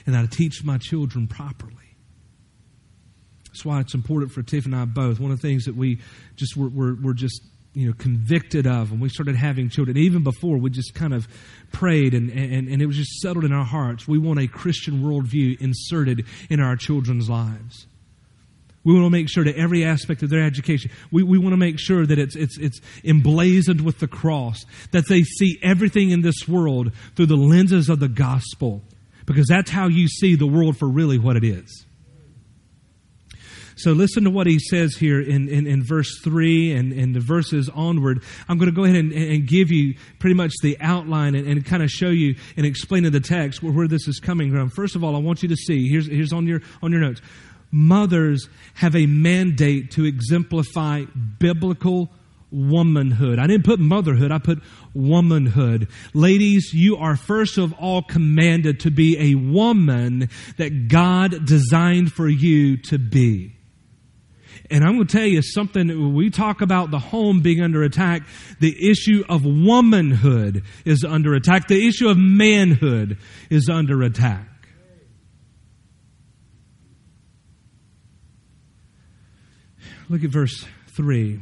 I 0.07 0.25
teach 0.25 0.63
my 0.63 0.77
children 0.77 1.27
properly. 1.27 1.75
That's 3.47 3.65
why 3.65 3.79
it's 3.81 3.93
important 3.93 4.31
for 4.31 4.43
Tiff 4.43 4.65
and 4.65 4.75
I 4.75 4.85
both. 4.85 5.19
One 5.19 5.31
of 5.31 5.41
the 5.41 5.47
things 5.47 5.65
that 5.65 5.75
we 5.75 5.99
just 6.35 6.55
were, 6.55 6.69
were, 6.69 6.95
were 6.95 7.13
just 7.13 7.41
you 7.73 7.87
know 7.87 7.93
convicted 7.93 8.67
of 8.67 8.91
when 8.91 8.99
we 8.99 9.09
started 9.09 9.35
having 9.35 9.69
children 9.69 9.97
even 9.97 10.23
before 10.23 10.57
we 10.57 10.69
just 10.69 10.93
kind 10.93 11.13
of 11.13 11.27
prayed 11.71 12.13
and, 12.13 12.29
and, 12.29 12.67
and 12.67 12.81
it 12.81 12.85
was 12.85 12.97
just 12.97 13.19
settled 13.21 13.45
in 13.45 13.53
our 13.53 13.63
hearts 13.63 14.05
we 14.05 14.17
want 14.17 14.39
a 14.39 14.47
christian 14.47 15.01
worldview 15.01 15.59
inserted 15.61 16.25
in 16.49 16.59
our 16.59 16.75
children's 16.75 17.29
lives 17.29 17.87
we 18.83 18.93
want 18.93 19.05
to 19.05 19.09
make 19.11 19.29
sure 19.29 19.43
that 19.43 19.55
every 19.55 19.85
aspect 19.85 20.23
of 20.23 20.29
their 20.29 20.43
education, 20.43 20.91
we, 21.11 21.23
we 21.23 21.37
want 21.37 21.53
to 21.53 21.57
make 21.57 21.79
sure 21.79 22.05
that 22.05 22.17
it's, 22.17 22.35
it's, 22.35 22.57
it's 22.57 22.81
emblazoned 23.03 23.81
with 23.81 23.99
the 23.99 24.07
cross, 24.07 24.65
that 24.91 25.07
they 25.07 25.21
see 25.23 25.59
everything 25.61 26.09
in 26.09 26.21
this 26.21 26.47
world 26.47 26.91
through 27.15 27.27
the 27.27 27.35
lenses 27.35 27.89
of 27.89 27.99
the 27.99 28.09
gospel, 28.09 28.81
because 29.25 29.47
that's 29.47 29.69
how 29.69 29.87
you 29.87 30.07
see 30.07 30.35
the 30.35 30.47
world 30.47 30.77
for 30.77 30.87
really 30.87 31.19
what 31.19 31.35
it 31.35 31.43
is. 31.43 31.85
So 33.81 33.93
listen 33.93 34.25
to 34.25 34.29
what 34.29 34.45
he 34.45 34.59
says 34.59 34.95
here 34.95 35.19
in, 35.19 35.49
in, 35.49 35.65
in 35.65 35.83
verse 35.83 36.19
3 36.23 36.73
and, 36.73 36.93
and 36.93 37.15
the 37.15 37.19
verses 37.19 37.67
onward. 37.67 38.21
I'm 38.47 38.59
going 38.59 38.69
to 38.69 38.75
go 38.75 38.83
ahead 38.83 38.97
and, 38.97 39.11
and 39.11 39.47
give 39.47 39.71
you 39.71 39.95
pretty 40.19 40.35
much 40.35 40.53
the 40.61 40.77
outline 40.79 41.33
and, 41.33 41.47
and 41.47 41.65
kind 41.65 41.81
of 41.81 41.89
show 41.89 42.09
you 42.09 42.35
and 42.57 42.65
explain 42.65 43.05
in 43.05 43.11
the 43.11 43.19
text 43.19 43.63
where, 43.63 43.73
where 43.73 43.87
this 43.87 44.07
is 44.07 44.19
coming 44.19 44.51
from. 44.51 44.69
First 44.69 44.95
of 44.95 45.03
all, 45.03 45.15
I 45.15 45.19
want 45.19 45.41
you 45.41 45.49
to 45.49 45.55
see, 45.55 45.87
here's, 45.89 46.07
here's 46.07 46.31
on, 46.31 46.45
your, 46.45 46.61
on 46.83 46.91
your 46.91 47.01
notes. 47.01 47.21
Mothers 47.71 48.49
have 48.75 48.95
a 48.95 49.05
mandate 49.05 49.91
to 49.91 50.05
exemplify 50.05 51.05
biblical 51.39 52.11
womanhood. 52.51 53.39
I 53.39 53.47
didn't 53.47 53.65
put 53.65 53.79
motherhood, 53.79 54.31
I 54.31 54.37
put 54.37 54.61
womanhood. 54.93 55.87
Ladies, 56.13 56.73
you 56.73 56.97
are 56.97 57.15
first 57.15 57.57
of 57.57 57.73
all 57.73 58.01
commanded 58.01 58.81
to 58.81 58.91
be 58.91 59.17
a 59.17 59.35
woman 59.35 60.29
that 60.57 60.89
God 60.89 61.45
designed 61.45 62.11
for 62.11 62.27
you 62.27 62.77
to 62.77 62.97
be. 62.97 63.55
And 64.69 64.85
I'm 64.85 64.95
going 64.95 65.07
to 65.07 65.17
tell 65.17 65.25
you 65.25 65.41
something. 65.41 66.13
We 66.13 66.29
talk 66.29 66.61
about 66.61 66.91
the 66.91 66.99
home 66.99 67.41
being 67.41 67.61
under 67.61 67.83
attack. 67.83 68.23
The 68.59 68.89
issue 68.89 69.23
of 69.27 69.43
womanhood 69.43 70.63
is 70.85 71.03
under 71.03 71.33
attack. 71.33 71.67
The 71.67 71.87
issue 71.87 72.07
of 72.07 72.17
manhood 72.17 73.17
is 73.49 73.69
under 73.69 74.01
attack. 74.01 74.47
Look 80.11 80.25
at 80.25 80.29
verse 80.29 80.65
3. 80.97 81.39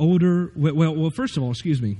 Older, 0.00 0.50
well, 0.56 0.96
well, 0.96 1.10
first 1.10 1.36
of 1.36 1.44
all, 1.44 1.52
excuse 1.52 1.80
me. 1.80 1.98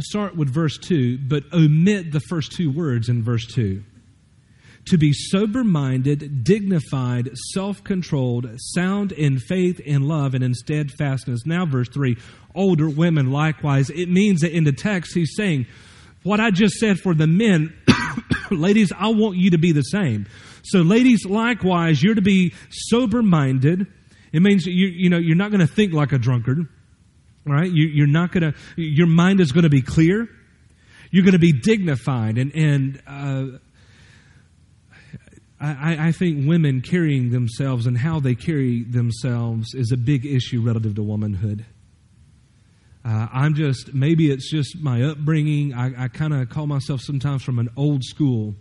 Start 0.00 0.36
with 0.36 0.52
verse 0.52 0.76
2, 0.76 1.18
but 1.18 1.44
omit 1.52 2.10
the 2.10 2.18
first 2.18 2.50
two 2.50 2.68
words 2.68 3.08
in 3.08 3.22
verse 3.22 3.46
2 3.46 3.84
to 4.86 4.98
be 4.98 5.12
sober 5.12 5.62
minded, 5.62 6.42
dignified, 6.42 7.30
self 7.52 7.84
controlled, 7.84 8.50
sound 8.74 9.12
in 9.12 9.38
faith, 9.38 9.78
in 9.78 10.08
love, 10.08 10.34
and 10.34 10.42
in 10.42 10.52
steadfastness. 10.52 11.46
Now, 11.46 11.64
verse 11.64 11.88
3 11.88 12.16
older 12.56 12.88
women 12.88 13.30
likewise. 13.30 13.88
It 13.88 14.08
means 14.08 14.40
that 14.40 14.50
in 14.50 14.64
the 14.64 14.72
text, 14.72 15.14
he's 15.14 15.36
saying, 15.36 15.68
What 16.24 16.40
I 16.40 16.50
just 16.50 16.74
said 16.74 16.98
for 16.98 17.14
the 17.14 17.28
men, 17.28 17.72
ladies, 18.50 18.90
I 18.98 19.10
want 19.10 19.36
you 19.36 19.50
to 19.50 19.58
be 19.58 19.70
the 19.70 19.82
same. 19.82 20.26
So, 20.64 20.80
ladies, 20.80 21.24
likewise, 21.24 22.02
you're 22.02 22.16
to 22.16 22.20
be 22.20 22.52
sober 22.70 23.22
minded. 23.22 23.86
It 24.32 24.42
means 24.42 24.66
you, 24.66 24.86
you 24.86 25.10
know, 25.10 25.18
you're 25.18 25.36
not 25.36 25.50
going 25.50 25.66
to 25.66 25.72
think 25.72 25.92
like 25.92 26.12
a 26.12 26.18
drunkard, 26.18 26.66
right? 27.44 27.70
You, 27.70 27.86
you're 27.88 28.06
not 28.06 28.32
going 28.32 28.52
to, 28.52 28.54
your 28.76 29.06
mind 29.06 29.40
is 29.40 29.52
going 29.52 29.64
to 29.64 29.70
be 29.70 29.82
clear. 29.82 30.28
You're 31.10 31.24
going 31.24 31.32
to 31.32 31.38
be 31.38 31.52
dignified. 31.52 32.38
And, 32.38 32.54
and, 32.54 33.02
uh, 33.06 33.58
I, 35.62 36.08
I, 36.08 36.12
think 36.12 36.48
women 36.48 36.80
carrying 36.80 37.30
themselves 37.30 37.86
and 37.86 37.98
how 37.98 38.18
they 38.18 38.34
carry 38.34 38.82
themselves 38.82 39.74
is 39.74 39.92
a 39.92 39.96
big 39.98 40.24
issue 40.24 40.62
relative 40.62 40.94
to 40.94 41.02
womanhood. 41.02 41.66
Uh, 43.04 43.26
I'm 43.30 43.54
just, 43.54 43.92
maybe 43.92 44.30
it's 44.30 44.50
just 44.50 44.78
my 44.80 45.02
upbringing. 45.02 45.74
I, 45.74 46.04
I 46.04 46.08
kind 46.08 46.32
of 46.32 46.48
call 46.48 46.66
myself 46.66 47.02
sometimes 47.02 47.42
from 47.42 47.58
an 47.58 47.68
old 47.76 48.04
school. 48.04 48.54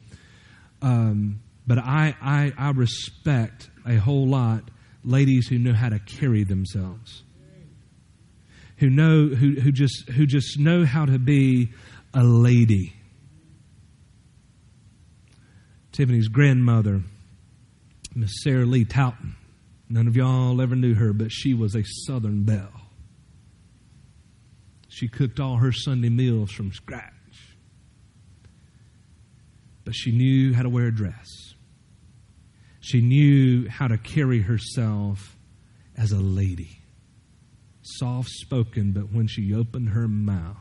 Um, 0.82 1.40
but 1.66 1.78
I, 1.78 2.16
I, 2.22 2.52
I 2.58 2.72
respect 2.72 3.70
a 3.88 3.96
whole 3.96 4.28
lot 4.28 4.70
ladies 5.04 5.48
who 5.48 5.58
know 5.58 5.74
how 5.74 5.90
to 5.90 6.00
carry 6.00 6.44
themselves, 6.44 7.24
who 8.78 8.90
know, 8.90 9.28
who, 9.28 9.60
who, 9.60 9.72
just, 9.72 10.10
who 10.10 10.26
just 10.26 10.60
know 10.60 10.86
how 10.86 11.06
to 11.06 11.20
be 11.20 11.70
a 12.14 12.24
lady 12.24 12.94
Tiffany's 16.00 16.30
grandmother, 16.30 17.02
Miss 18.16 18.32
Sarah 18.42 18.66
Lee 18.66 18.86
Towton. 18.86 19.36
None 19.90 20.08
of 20.08 20.16
y'all 20.16 20.62
ever 20.62 20.74
knew 20.74 20.94
her, 20.94 21.12
but 21.12 21.30
she 21.30 21.54
was 21.54 21.76
a 21.76 21.84
Southern 22.08 22.44
belle. 22.44 22.72
She 24.88 25.10
cooked 25.10 25.42
all 25.42 25.58
her 25.58 25.74
Sunday 25.74 26.08
meals 26.08 26.52
from 26.52 26.72
scratch. 26.72 27.12
But 29.84 29.94
she 29.94 30.14
knew 30.14 30.54
how 30.54 30.64
to 30.64 30.70
wear 30.70 30.88
a 30.88 30.96
dress. 30.96 31.49
She 32.90 33.02
knew 33.02 33.70
how 33.70 33.88
to 33.88 33.98
carry 33.98 34.42
herself 34.42 35.38
as 35.98 36.12
a 36.12 36.18
lady. 36.18 36.80
Soft 37.82 38.30
spoken, 38.30 38.92
but 38.92 39.12
when 39.12 39.28
she 39.28 39.54
opened 39.54 39.90
her 39.90 40.08
mouth, 40.08 40.58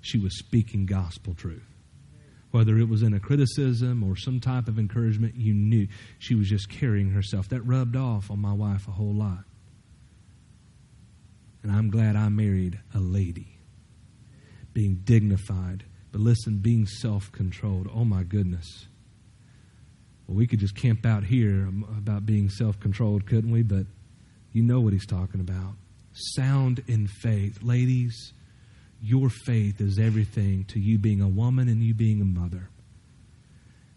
she 0.00 0.18
was 0.18 0.38
speaking 0.38 0.86
gospel 0.86 1.34
truth 1.34 1.66
whether 2.56 2.78
it 2.78 2.88
was 2.88 3.02
in 3.02 3.12
a 3.12 3.20
criticism 3.20 4.02
or 4.02 4.16
some 4.16 4.40
type 4.40 4.66
of 4.66 4.78
encouragement, 4.78 5.34
you 5.36 5.52
knew 5.52 5.86
she 6.18 6.34
was 6.34 6.48
just 6.48 6.70
carrying 6.70 7.10
herself. 7.10 7.50
That 7.50 7.60
rubbed 7.60 7.96
off 7.96 8.30
on 8.30 8.38
my 8.38 8.54
wife 8.54 8.88
a 8.88 8.92
whole 8.92 9.12
lot. 9.12 9.44
And 11.62 11.70
I'm 11.70 11.90
glad 11.90 12.16
I 12.16 12.30
married 12.30 12.80
a 12.94 12.98
lady. 12.98 13.58
Being 14.72 15.02
dignified, 15.04 15.84
but 16.12 16.22
listen, 16.22 16.56
being 16.56 16.86
self 16.86 17.30
controlled. 17.30 17.90
Oh 17.94 18.06
my 18.06 18.22
goodness. 18.22 18.86
Well, 20.26 20.36
we 20.36 20.46
could 20.46 20.58
just 20.58 20.74
camp 20.74 21.06
out 21.06 21.24
here 21.24 21.66
um, 21.66 21.84
about 21.98 22.26
being 22.26 22.48
self 22.48 22.78
controlled, 22.80 23.26
couldn't 23.26 23.50
we? 23.50 23.62
But 23.62 23.86
you 24.52 24.62
know 24.62 24.80
what 24.80 24.92
he's 24.92 25.06
talking 25.06 25.40
about. 25.40 25.74
Sound 26.12 26.82
in 26.86 27.06
faith. 27.06 27.62
Ladies, 27.62 28.32
your 29.02 29.28
faith 29.28 29.80
is 29.80 29.98
everything 29.98 30.64
to 30.68 30.80
you 30.80 30.98
being 30.98 31.20
a 31.20 31.28
woman 31.28 31.68
and 31.68 31.82
you 31.82 31.94
being 31.94 32.20
a 32.20 32.24
mother. 32.24 32.68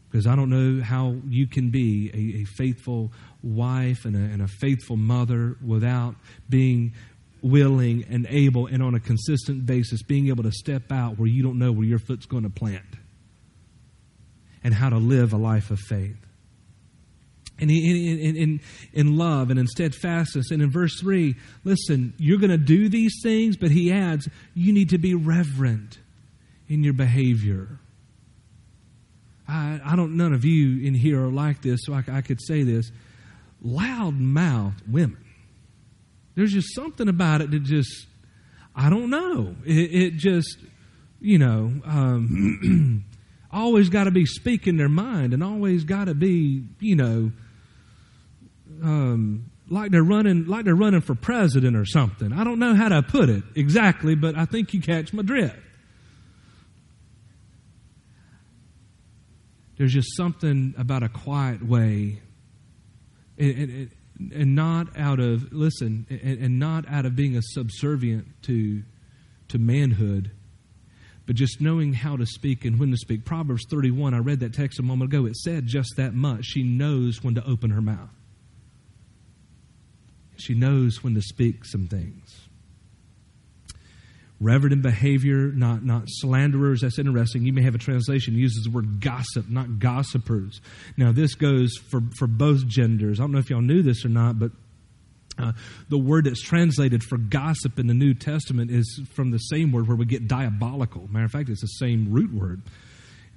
Because 0.10 0.28
I 0.28 0.36
don't 0.36 0.50
know 0.50 0.84
how 0.84 1.16
you 1.28 1.48
can 1.48 1.70
be 1.70 2.10
a, 2.14 2.42
a 2.42 2.46
faithful 2.46 3.12
wife 3.44 4.06
and 4.06 4.16
a, 4.16 4.20
and 4.20 4.42
a 4.42 4.48
faithful 4.48 4.98
mother 4.98 5.56
without 5.66 6.16
being 6.50 6.94
willing 7.42 8.06
and 8.10 8.28
able 8.30 8.68
and 8.68 8.84
on 8.84 8.96
a 8.96 9.00
consistent 9.00 9.66
basis 9.66 10.02
being 10.04 10.28
able 10.28 10.44
to 10.44 10.52
step 10.52 10.92
out 10.92 11.18
where 11.18 11.30
you 11.30 11.42
don't 11.42 11.58
know 11.58 11.72
where 11.72 11.86
your 11.86 12.00
foot's 12.00 12.26
going 12.26 12.44
to 12.44 12.50
plant 12.50 12.84
and 14.64 14.74
how 14.74 14.90
to 14.90 14.98
live 14.98 15.34
a 15.34 15.38
life 15.38 15.72
of 15.72 15.80
faith 15.80 16.18
and 17.62 17.70
in, 17.70 18.36
in, 18.36 18.62
in, 18.94 19.18
love 19.18 19.50
and 19.50 19.60
in 19.60 19.68
steadfastness. 19.68 20.52
And 20.52 20.62
in 20.62 20.72
verse 20.72 21.00
3, 21.00 21.36
listen, 21.64 22.14
you're 22.18 22.40
going 22.40 22.52
to 22.52 22.58
do 22.58 22.90
these 22.90 23.20
things, 23.22 23.58
but 23.58 23.72
he 23.72 23.92
adds, 23.92 24.30
you 24.54 24.74
need 24.74 24.90
to 24.90 24.98
be 24.98 25.14
reverent 25.14 25.98
in 26.68 26.84
your 26.84 26.94
behavior. 26.94 27.80
I, 29.48 29.82
I 29.84 29.96
don't, 29.96 30.16
none 30.16 30.34
of 30.34 30.46
you 30.46 30.86
in 30.86 30.94
here 30.94 31.24
are 31.24 31.32
like 31.32 31.62
this, 31.62 31.82
so 31.84 31.94
I, 31.94 32.04
I 32.12 32.22
could 32.22 32.40
say 32.42 32.64
this. 32.64 32.92
Loud 33.62 34.16
mouthed 34.16 34.82
women. 34.88 35.26
There's 36.36 36.54
just 36.54 36.74
something 36.74 37.10
about 37.10 37.42
it 37.42 37.52
that 37.52 37.64
just, 37.64 38.08
I 38.76 38.90
don't 38.90 39.10
know. 39.10 39.56
It, 39.66 39.94
it 39.94 40.14
just, 40.14 40.58
you 41.20 41.38
know, 41.38 41.74
um, 41.84 43.04
always 43.52 43.90
got 43.90 44.06
to 44.06 44.12
be 44.12 44.26
speaking 44.26 44.78
their 44.78 44.90
mind 44.90 45.34
and 45.34 45.44
always 45.44 45.84
got 45.84 46.06
to 46.06 46.14
be, 46.14 46.64
you 46.80 46.96
know, 46.96 47.32
um, 48.84 49.52
like 49.70 49.92
they're 49.92 50.04
running 50.04 50.46
like 50.46 50.66
they're 50.66 50.76
running 50.76 51.02
for 51.02 51.16
president 51.16 51.76
or 51.76 51.86
something. 51.86 52.34
I 52.34 52.44
don't 52.44 52.60
know 52.60 52.76
how 52.76 52.90
to 52.90 53.02
put 53.02 53.30
it 53.30 53.44
exactly, 53.56 54.16
but 54.16 54.36
I 54.36 54.46
think 54.46 54.74
you 54.74 54.82
catch 54.82 55.14
my 55.14 55.22
drift. 55.22 55.58
There's 59.78 59.94
just 59.94 60.16
something 60.18 60.74
about 60.78 61.04
a 61.04 61.10
quiet 61.10 61.66
way. 61.66 62.22
It, 63.38 63.70
it, 63.70 63.90
and 64.34 64.54
not 64.54 64.98
out 64.98 65.22
of 65.22 65.54
listen 65.54 66.06
and, 66.10 66.40
and 66.40 66.60
not 66.60 66.84
out 66.90 67.06
of 67.06 67.16
being 67.16 67.38
a 67.38 67.42
subservient 67.42 68.28
to 68.44 68.84
to 69.48 69.58
manhood 69.58 70.32
but 71.30 71.36
just 71.36 71.62
knowing 71.62 71.94
how 71.94 72.18
to 72.18 72.26
speak 72.26 72.66
and 72.66 72.80
when 72.80 72.90
to 72.90 72.98
speak 72.98 73.24
proverbs 73.24 73.64
31 73.70 74.16
i 74.16 74.18
read 74.18 74.40
that 74.40 74.52
text 74.52 74.80
a 74.80 74.82
moment 74.82 75.14
ago 75.14 75.28
it 75.28 75.36
said 75.36 75.68
just 75.68 75.94
that 75.96 76.16
much 76.16 76.44
she 76.44 76.64
knows 76.64 77.24
when 77.24 77.36
to 77.36 77.46
open 77.46 77.70
her 77.70 77.84
mouth 77.84 78.10
she 80.38 80.56
knows 80.56 81.04
when 81.04 81.14
to 81.14 81.22
speak 81.22 81.64
some 81.66 81.88
things 81.88 82.50
reverent 84.42 84.74
in 84.74 84.82
behavior, 84.82 85.52
not, 85.52 85.84
not 85.84 86.04
slanderers. 86.08 86.82
That's 86.82 86.98
interesting. 86.98 87.44
You 87.44 87.54
may 87.54 87.62
have 87.64 87.76
a 87.76 87.80
translation 87.80 88.36
uses 88.36 88.64
the 88.64 88.72
word 88.72 89.02
gossip, 89.02 89.50
not 89.50 89.80
gossipers. 89.80 90.62
Now, 90.98 91.12
this 91.12 91.36
goes 91.36 91.76
for, 91.76 92.02
for 92.18 92.26
both 92.28 92.66
genders. 92.66 93.20
I 93.20 93.24
don't 93.24 93.34
know 93.34 93.40
if 93.40 93.50
y'all 93.50 93.62
knew 93.62 93.82
this 93.82 94.06
or 94.06 94.10
not, 94.10 94.40
but 94.40 94.52
uh, 95.40 95.54
the 95.90 95.98
word 95.98 96.26
that's 96.26 96.42
translated 96.42 97.04
for 97.04 97.18
gossip 97.18 97.80
in 97.80 97.88
the 97.88 97.94
New 97.94 98.14
Testament 98.14 98.72
is 98.72 99.02
from 99.14 99.32
the 99.32 99.38
same 99.38 99.72
word 99.72 99.88
where 99.88 99.98
we 99.98 100.06
get 100.06 100.28
diabolical. 100.28 101.08
Matter 101.10 101.26
of 101.26 101.32
fact, 101.32 101.50
it's 101.50 101.62
the 101.62 101.68
same 101.68 102.12
root 102.12 102.34
word. 102.34 102.62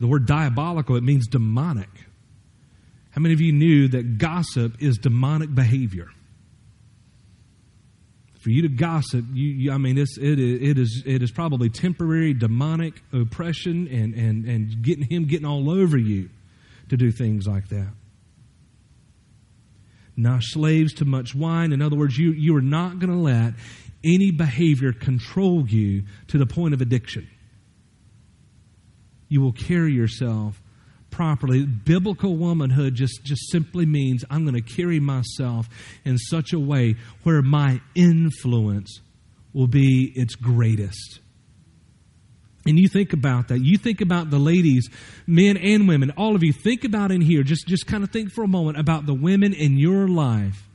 The 0.00 0.06
word 0.06 0.26
diabolical, 0.26 0.96
it 0.96 1.02
means 1.04 1.28
demonic. 1.28 1.88
How 3.10 3.20
many 3.20 3.34
of 3.34 3.40
you 3.40 3.52
knew 3.52 3.88
that 3.88 4.18
gossip 4.18 4.82
is 4.82 4.98
demonic 4.98 5.54
behavior? 5.54 6.08
for 8.42 8.50
you 8.50 8.62
to 8.62 8.68
gossip, 8.68 9.24
you, 9.32 9.48
you, 9.50 9.72
I 9.72 9.78
mean, 9.78 9.96
it's, 9.96 10.18
it, 10.18 10.40
is, 10.40 10.60
it, 10.60 10.78
is, 10.78 11.02
it 11.06 11.22
is 11.22 11.30
probably 11.30 11.70
temporary 11.70 12.34
demonic 12.34 13.00
oppression 13.12 13.86
and, 13.86 14.14
and, 14.14 14.44
and 14.46 14.82
getting 14.82 15.04
him 15.04 15.26
getting 15.26 15.46
all 15.46 15.70
over 15.70 15.96
you 15.96 16.28
to 16.88 16.96
do 16.96 17.12
things 17.12 17.46
like 17.46 17.68
that. 17.68 17.92
Now, 20.16 20.38
slaves 20.40 20.94
to 20.94 21.04
much 21.04 21.34
wine. 21.34 21.72
In 21.72 21.80
other 21.80 21.96
words, 21.96 22.18
you, 22.18 22.32
you 22.32 22.54
are 22.56 22.62
not 22.62 22.98
going 22.98 23.10
to 23.12 23.18
let 23.18 23.54
any 24.04 24.30
behavior 24.30 24.92
control 24.92 25.66
you 25.66 26.02
to 26.28 26.38
the 26.38 26.46
point 26.46 26.74
of 26.74 26.80
addiction. 26.80 27.28
You 29.28 29.40
will 29.40 29.52
carry 29.52 29.92
yourself 29.92 30.60
properly. 31.10 31.64
Biblical 31.64 32.36
womanhood 32.36 32.94
just, 32.94 33.24
just 33.24 33.50
simply 33.50 33.86
means 33.86 34.24
I'm 34.28 34.44
going 34.44 34.60
to 34.60 34.74
carry 34.76 35.00
myself 35.00 35.68
in 36.04 36.18
such 36.18 36.52
a 36.52 36.58
way 36.58 36.96
where 37.22 37.40
my 37.40 37.80
influence 37.94 39.00
will 39.52 39.68
be 39.68 40.12
its 40.16 40.34
greatest. 40.34 41.20
And 42.64 42.78
you 42.78 42.88
think 42.88 43.12
about 43.12 43.48
that. 43.48 43.60
You 43.60 43.76
think 43.76 44.00
about 44.00 44.30
the 44.30 44.38
ladies, 44.38 44.88
men 45.26 45.56
and 45.56 45.88
women, 45.88 46.12
all 46.12 46.36
of 46.36 46.44
you, 46.44 46.52
think 46.52 46.84
about 46.84 47.10
in 47.10 47.20
here, 47.20 47.42
just, 47.42 47.66
just 47.66 47.86
kind 47.86 48.04
of 48.04 48.10
think 48.10 48.30
for 48.30 48.44
a 48.44 48.48
moment 48.48 48.78
about 48.78 49.06
the 49.06 49.14
women 49.14 49.52
in 49.52 49.78
your 49.78 50.08
life 50.08 50.68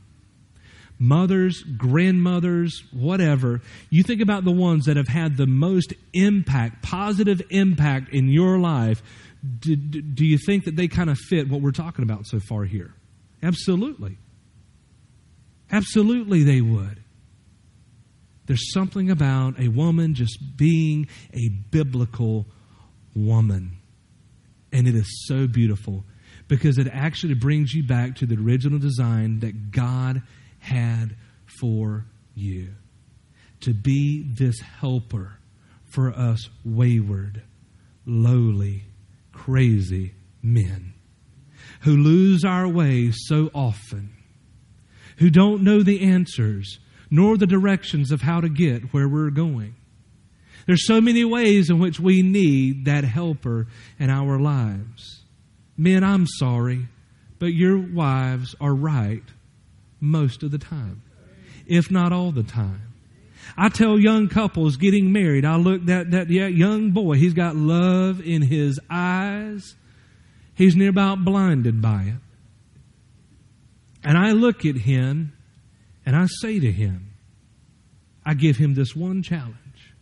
mothers, 0.99 1.61
grandmothers, 1.61 2.83
whatever, 2.91 3.61
you 3.91 4.01
think 4.01 4.19
about 4.19 4.43
the 4.43 4.51
ones 4.51 4.85
that 4.85 4.97
have 4.97 5.07
had 5.07 5.37
the 5.37 5.45
most 5.45 5.93
impact, 6.11 6.81
positive 6.81 7.39
impact 7.51 8.11
in 8.11 8.27
your 8.29 8.57
life 8.57 9.03
do, 9.59 9.75
do 9.75 10.25
you 10.25 10.37
think 10.37 10.65
that 10.65 10.75
they 10.75 10.87
kind 10.87 11.09
of 11.09 11.17
fit 11.17 11.49
what 11.49 11.61
we're 11.61 11.71
talking 11.71 12.03
about 12.03 12.25
so 12.25 12.39
far 12.39 12.65
here? 12.65 12.93
Absolutely. 13.41 14.17
Absolutely, 15.71 16.43
they 16.43 16.61
would. 16.61 17.03
There's 18.47 18.73
something 18.73 19.11
about 19.11 19.59
a 19.59 19.67
woman 19.67 20.15
just 20.15 20.39
being 20.57 21.07
a 21.33 21.49
biblical 21.69 22.47
woman. 23.13 23.77
And 24.71 24.87
it 24.87 24.95
is 24.95 25.25
so 25.27 25.47
beautiful 25.47 26.05
because 26.47 26.77
it 26.77 26.87
actually 26.91 27.33
brings 27.33 27.73
you 27.73 27.83
back 27.83 28.15
to 28.15 28.25
the 28.25 28.35
original 28.35 28.79
design 28.79 29.39
that 29.39 29.71
God 29.71 30.21
had 30.59 31.15
for 31.59 32.05
you 32.35 32.73
to 33.61 33.73
be 33.73 34.23
this 34.37 34.59
helper 34.59 35.39
for 35.85 36.11
us 36.11 36.49
wayward, 36.63 37.43
lowly 38.05 38.85
crazy 39.33 40.13
men 40.41 40.93
who 41.81 41.97
lose 41.97 42.43
our 42.45 42.67
way 42.67 43.11
so 43.11 43.49
often, 43.53 44.13
who 45.17 45.29
don't 45.29 45.63
know 45.63 45.83
the 45.83 46.01
answers 46.01 46.79
nor 47.09 47.37
the 47.37 47.47
directions 47.47 48.11
of 48.11 48.21
how 48.21 48.41
to 48.41 48.49
get 48.49 48.93
where 48.93 49.07
we're 49.07 49.29
going. 49.29 49.75
There's 50.65 50.85
so 50.85 50.99
many 50.99 51.23
ways 51.23 51.69
in 51.69 51.79
which 51.79 51.99
we 51.99 52.21
need 52.21 52.85
that 52.85 53.05
helper 53.05 53.67
in 53.99 54.09
our 54.09 54.37
lives. 54.37 55.21
Men, 55.77 56.03
I'm 56.03 56.27
sorry, 56.27 56.87
but 57.39 57.53
your 57.53 57.77
wives 57.77 58.55
are 58.59 58.73
right 58.73 59.23
most 60.01 60.43
of 60.43 60.51
the 60.51 60.57
time, 60.57 61.01
if 61.65 61.89
not 61.89 62.11
all 62.11 62.31
the 62.31 62.43
time. 62.43 62.81
I 63.55 63.69
tell 63.69 63.97
young 63.97 64.27
couples 64.27 64.75
getting 64.75 65.13
married, 65.13 65.45
I 65.45 65.55
look 65.55 65.85
that 65.85 66.11
that 66.11 66.29
yeah, 66.29 66.47
young 66.47 66.91
boy, 66.91 67.15
he's 67.15 67.33
got 67.33 67.55
love 67.55 68.19
in 68.19 68.41
his 68.41 68.79
eyes. 68.89 69.75
He's 70.53 70.75
near 70.75 70.89
about 70.89 71.23
blinded 71.23 71.81
by 71.81 72.01
it. 72.07 72.21
And 74.03 74.17
I 74.17 74.31
look 74.31 74.65
at 74.65 74.75
him 74.75 75.36
and 76.07 76.15
I 76.15 76.25
say 76.39 76.57
to 76.57 76.71
him, 76.71 77.11
I 78.25 78.33
give 78.33 78.55
him 78.55 78.75
this 78.75 78.95
one 78.95 79.21
challenge. 79.21 79.93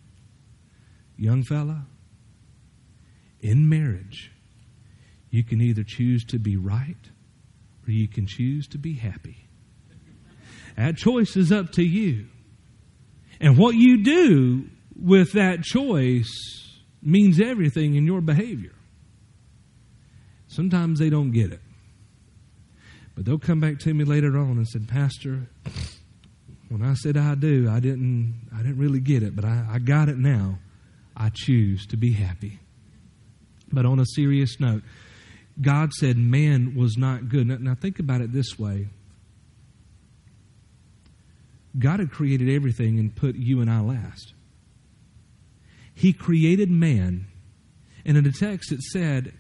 Young 1.18 1.44
fella, 1.44 1.88
in 3.42 3.68
marriage, 3.68 4.32
you 5.32 5.44
can 5.44 5.62
either 5.62 5.84
choose 5.84 6.24
to 6.26 6.38
be 6.38 6.58
right 6.58 7.10
or 7.88 7.92
you 7.92 8.08
can 8.08 8.28
choose 8.28 8.68
to 8.68 8.78
be 8.78 8.94
happy. 8.94 9.48
That 10.78 10.96
choice 10.96 11.36
is 11.36 11.52
up 11.52 11.72
to 11.72 11.84
you. 11.84 12.28
And 13.42 13.58
what 13.58 13.74
you 13.74 14.04
do 14.04 14.70
with 14.96 15.32
that 15.32 15.64
choice 15.64 16.30
means 17.02 17.42
everything 17.42 17.96
in 17.96 18.06
your 18.06 18.22
behavior. 18.22 18.76
Sometimes 20.50 21.00
they 21.00 21.10
don't 21.10 21.32
get 21.32 21.52
it. 21.52 21.62
But 23.16 23.24
they'll 23.24 23.40
come 23.40 23.62
back 23.62 23.80
to 23.80 23.94
me 23.94 24.04
later 24.04 24.38
on 24.38 24.58
and 24.58 24.68
said, 24.68 24.90
Pastor, 24.90 25.48
when 26.70 26.82
I 26.82 26.94
said 26.96 27.18
I 27.18 27.36
do, 27.36 27.70
I 27.70 27.80
didn't 27.80 28.50
I 28.54 28.58
didn't 28.58 28.78
really 28.78 29.00
get 29.00 29.24
it, 29.24 29.36
but 29.36 29.46
I, 29.46 29.66
I 29.74 29.80
got 29.80 30.10
it 30.10 30.18
now. 30.18 30.60
I 31.16 31.32
choose 31.34 31.86
to 31.88 31.98
be 31.98 32.12
happy. 32.12 32.60
But 33.72 33.86
on 33.86 34.00
a 34.00 34.06
serious 34.06 34.60
note, 34.60 34.84
God 35.62 35.94
said 35.94 36.18
man 36.18 36.76
was 36.76 36.98
not 36.98 37.30
good. 37.30 37.48
Now, 37.48 37.58
now 37.60 37.76
think 37.76 38.00
about 38.00 38.22
it 38.22 38.34
this 38.34 38.60
way. 38.60 38.88
God 41.78 42.00
had 42.00 42.12
created 42.12 42.50
everything 42.50 43.00
and 43.00 43.16
put 43.16 43.36
you 43.36 43.62
and 43.62 43.70
I 43.70 43.82
last. 43.82 44.34
He 45.94 46.14
created 46.14 46.70
man, 46.70 47.28
and 48.06 48.18
in 48.18 48.24
the 48.24 48.32
text 48.32 48.72
it 48.72 48.82
said 48.82 49.34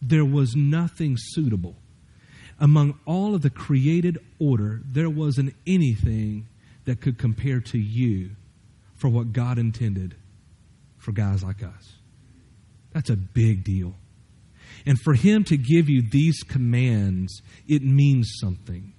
there 0.00 0.24
was 0.24 0.56
nothing 0.56 1.16
suitable. 1.16 1.76
Among 2.58 2.98
all 3.06 3.34
of 3.34 3.42
the 3.42 3.50
created 3.50 4.18
order, 4.38 4.80
there 4.84 5.10
wasn't 5.10 5.54
anything 5.66 6.48
that 6.84 7.00
could 7.00 7.18
compare 7.18 7.60
to 7.60 7.78
you 7.78 8.30
for 8.94 9.08
what 9.08 9.32
God 9.32 9.58
intended 9.58 10.16
for 10.98 11.12
guys 11.12 11.42
like 11.42 11.62
us. 11.62 11.96
That's 12.92 13.10
a 13.10 13.16
big 13.16 13.64
deal. 13.64 13.94
And 14.86 14.98
for 15.00 15.14
Him 15.14 15.44
to 15.44 15.56
give 15.56 15.88
you 15.88 16.02
these 16.02 16.42
commands, 16.42 17.42
it 17.68 17.82
means 17.82 18.30
something. 18.40 18.92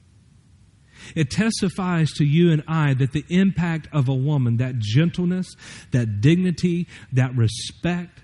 It 1.16 1.30
testifies 1.30 2.12
to 2.14 2.26
you 2.26 2.52
and 2.52 2.64
I 2.68 2.94
that 2.96 3.12
the 3.12 3.26
impact 3.30 3.88
of 3.92 4.08
a 4.08 4.14
woman, 4.14 4.58
that 4.58 4.80
gentleness, 4.80 5.48
that 5.92 6.22
dignity, 6.22 6.88
that 7.12 7.36
respect, 7.36 8.20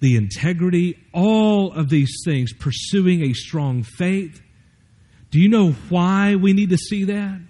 the 0.00 0.16
integrity, 0.16 0.96
all 1.12 1.72
of 1.72 1.90
these 1.90 2.22
things, 2.24 2.52
pursuing 2.54 3.22
a 3.22 3.34
strong 3.34 3.82
faith. 3.82 4.40
Do 5.30 5.38
you 5.38 5.48
know 5.48 5.72
why 5.90 6.36
we 6.36 6.52
need 6.52 6.70
to 6.70 6.78
see 6.78 7.04
that? 7.04 7.40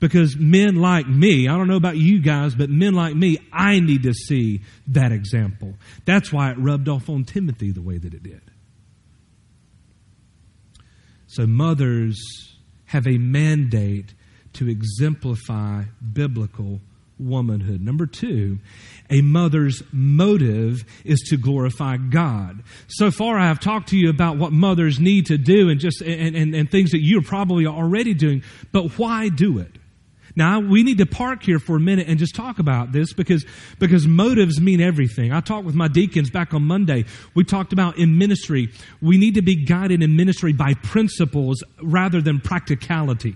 Because 0.00 0.36
men 0.36 0.76
like 0.76 1.08
me, 1.08 1.48
I 1.48 1.56
don't 1.56 1.66
know 1.66 1.76
about 1.76 1.96
you 1.96 2.20
guys, 2.20 2.54
but 2.54 2.70
men 2.70 2.94
like 2.94 3.16
me, 3.16 3.38
I 3.52 3.80
need 3.80 4.04
to 4.04 4.14
see 4.14 4.60
that 4.88 5.10
example. 5.10 5.74
That's 6.04 6.32
why 6.32 6.50
it 6.50 6.58
rubbed 6.58 6.88
off 6.88 7.08
on 7.08 7.24
Timothy 7.24 7.72
the 7.72 7.82
way 7.82 7.98
that 7.98 8.14
it 8.14 8.22
did. 8.22 8.42
So, 11.26 11.46
mothers, 11.46 12.16
have 12.86 13.06
a 13.06 13.18
mandate 13.18 14.14
to 14.54 14.68
exemplify 14.68 15.84
biblical 16.12 16.80
womanhood. 17.18 17.80
Number 17.80 18.06
two, 18.06 18.58
a 19.10 19.20
mother's 19.20 19.82
motive 19.92 20.84
is 21.04 21.20
to 21.28 21.36
glorify 21.36 21.96
God. 21.96 22.62
So 22.88 23.10
far, 23.10 23.38
I 23.38 23.46
have 23.46 23.60
talked 23.60 23.88
to 23.90 23.96
you 23.96 24.10
about 24.10 24.38
what 24.38 24.52
mothers 24.52 25.00
need 25.00 25.26
to 25.26 25.38
do 25.38 25.68
and 25.68 25.80
just 25.80 26.00
and, 26.00 26.36
and, 26.36 26.54
and 26.54 26.70
things 26.70 26.92
that 26.92 27.00
you're 27.00 27.22
probably 27.22 27.66
already 27.66 28.14
doing, 28.14 28.42
but 28.72 28.98
why 28.98 29.28
do 29.28 29.58
it? 29.58 29.77
Now, 30.38 30.60
we 30.60 30.84
need 30.84 30.98
to 30.98 31.06
park 31.06 31.42
here 31.42 31.58
for 31.58 31.74
a 31.74 31.80
minute 31.80 32.06
and 32.06 32.16
just 32.16 32.36
talk 32.36 32.60
about 32.60 32.92
this 32.92 33.12
because, 33.12 33.44
because 33.80 34.06
motives 34.06 34.60
mean 34.60 34.80
everything. 34.80 35.32
I 35.32 35.40
talked 35.40 35.66
with 35.66 35.74
my 35.74 35.88
deacons 35.88 36.30
back 36.30 36.54
on 36.54 36.62
Monday. 36.62 37.06
We 37.34 37.42
talked 37.42 37.72
about 37.72 37.98
in 37.98 38.18
ministry, 38.18 38.70
we 39.02 39.18
need 39.18 39.34
to 39.34 39.42
be 39.42 39.56
guided 39.56 40.00
in 40.00 40.14
ministry 40.14 40.52
by 40.52 40.74
principles 40.74 41.64
rather 41.82 42.22
than 42.22 42.38
practicality. 42.38 43.34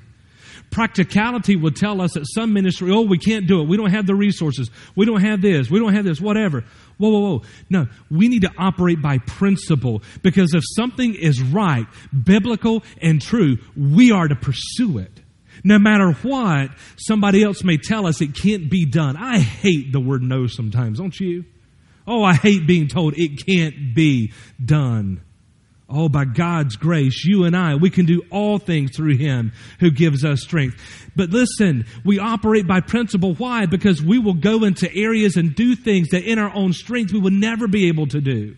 Practicality 0.71 1.57
would 1.57 1.75
tell 1.75 2.01
us 2.01 2.13
that 2.13 2.25
some 2.25 2.53
ministry, 2.53 2.93
oh, 2.93 3.01
we 3.01 3.19
can't 3.19 3.49
do 3.49 3.61
it. 3.61 3.67
We 3.67 3.77
don't 3.77 3.91
have 3.91 4.07
the 4.07 4.15
resources. 4.15 4.71
We 4.95 5.05
don't 5.05 5.23
have 5.23 5.43
this. 5.43 5.69
We 5.69 5.81
don't 5.81 5.95
have 5.95 6.05
this, 6.05 6.21
whatever. 6.21 6.63
Whoa, 6.99 7.11
whoa, 7.11 7.21
whoa. 7.21 7.43
No, 7.69 7.89
we 8.13 8.29
need 8.29 8.43
to 8.43 8.53
operate 8.57 9.03
by 9.03 9.19
principle 9.19 10.05
because 10.23 10.55
if 10.55 10.63
something 10.77 11.17
is 11.17 11.43
right, 11.43 11.87
biblical, 12.23 12.85
and 13.01 13.21
true, 13.21 13.59
we 13.77 14.13
are 14.13 14.29
to 14.29 14.37
pursue 14.37 14.99
it. 14.99 15.22
No 15.65 15.79
matter 15.79 16.13
what 16.13 16.71
somebody 16.97 17.43
else 17.43 17.63
may 17.63 17.77
tell 17.77 18.07
us, 18.07 18.21
it 18.21 18.35
can't 18.35 18.71
be 18.71 18.85
done. 18.85 19.17
I 19.17 19.39
hate 19.39 19.93
the 19.93 20.01
word 20.01 20.23
no 20.23 20.47
sometimes, 20.47 20.99
don't 20.99 21.19
you? 21.19 21.45
Oh, 22.07 22.25
I 22.25 22.35
hate 22.35 22.67
being 22.67 22.89
told 22.89 23.15
it 23.17 23.47
can't 23.47 23.95
be 23.95 24.33
done. 24.65 25.21
Oh, 25.95 26.09
by 26.09 26.25
God's 26.25 26.77
grace, 26.77 27.23
you 27.25 27.45
and 27.45 27.55
I, 27.55 27.75
we 27.75 27.91
can 27.91 28.07
do 28.07 28.23
all 28.31 28.59
things 28.59 28.97
through 28.97 29.19
Him 29.19 29.53
who 29.79 29.91
gives 29.91 30.25
us 30.25 30.41
strength. 30.41 30.77
But 31.15 31.31
listen, 31.31 31.85
we 32.05 32.19
operate 32.19 32.67
by 32.67 32.81
principle. 32.81 33.35
Why? 33.35 33.67
Because 33.67 34.03
we 34.03 34.19
will 34.19 34.35
go 34.35 34.65
into 34.65 34.93
areas 34.95 35.37
and 35.37 35.55
do 35.55 35.77
things 35.77 36.09
that 36.09 36.25
in 36.25 36.39
our 36.39 36.53
own 36.55 36.73
strength 36.73 37.13
we 37.13 37.21
would 37.21 37.35
never 37.35 37.69
be 37.69 37.89
able 37.89 38.07
to 38.07 38.23
do. 38.23 38.57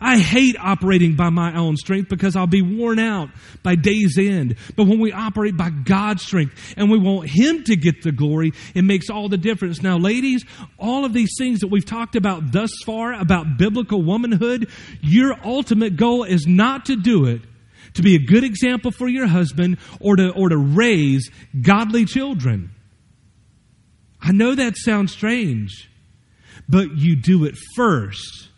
I 0.00 0.18
hate 0.18 0.56
operating 0.58 1.14
by 1.14 1.28
my 1.28 1.54
own 1.54 1.76
strength 1.76 2.08
because 2.08 2.34
I'll 2.34 2.46
be 2.46 2.62
worn 2.62 2.98
out 2.98 3.28
by 3.62 3.74
day's 3.74 4.16
end. 4.18 4.56
But 4.74 4.86
when 4.86 4.98
we 4.98 5.12
operate 5.12 5.56
by 5.58 5.68
God's 5.68 6.22
strength 6.22 6.74
and 6.76 6.90
we 6.90 6.98
want 6.98 7.28
Him 7.28 7.64
to 7.64 7.76
get 7.76 8.02
the 8.02 8.12
glory, 8.12 8.52
it 8.74 8.82
makes 8.82 9.10
all 9.10 9.28
the 9.28 9.36
difference. 9.36 9.82
Now, 9.82 9.98
ladies, 9.98 10.44
all 10.78 11.04
of 11.04 11.12
these 11.12 11.34
things 11.36 11.60
that 11.60 11.68
we've 11.68 11.84
talked 11.84 12.16
about 12.16 12.50
thus 12.50 12.70
far 12.86 13.12
about 13.12 13.58
biblical 13.58 14.02
womanhood, 14.02 14.70
your 15.02 15.36
ultimate 15.44 15.96
goal 15.96 16.24
is 16.24 16.46
not 16.46 16.86
to 16.86 16.96
do 16.96 17.26
it 17.26 17.42
to 17.94 18.02
be 18.02 18.14
a 18.14 18.20
good 18.20 18.44
example 18.44 18.90
for 18.90 19.08
your 19.08 19.26
husband 19.26 19.78
or 20.00 20.16
to, 20.16 20.30
or 20.30 20.48
to 20.48 20.56
raise 20.56 21.30
godly 21.60 22.04
children. 22.04 22.70
I 24.22 24.32
know 24.32 24.54
that 24.54 24.76
sounds 24.76 25.12
strange, 25.12 25.90
but 26.68 26.96
you 26.96 27.16
do 27.16 27.44
it 27.44 27.56
first 27.74 28.49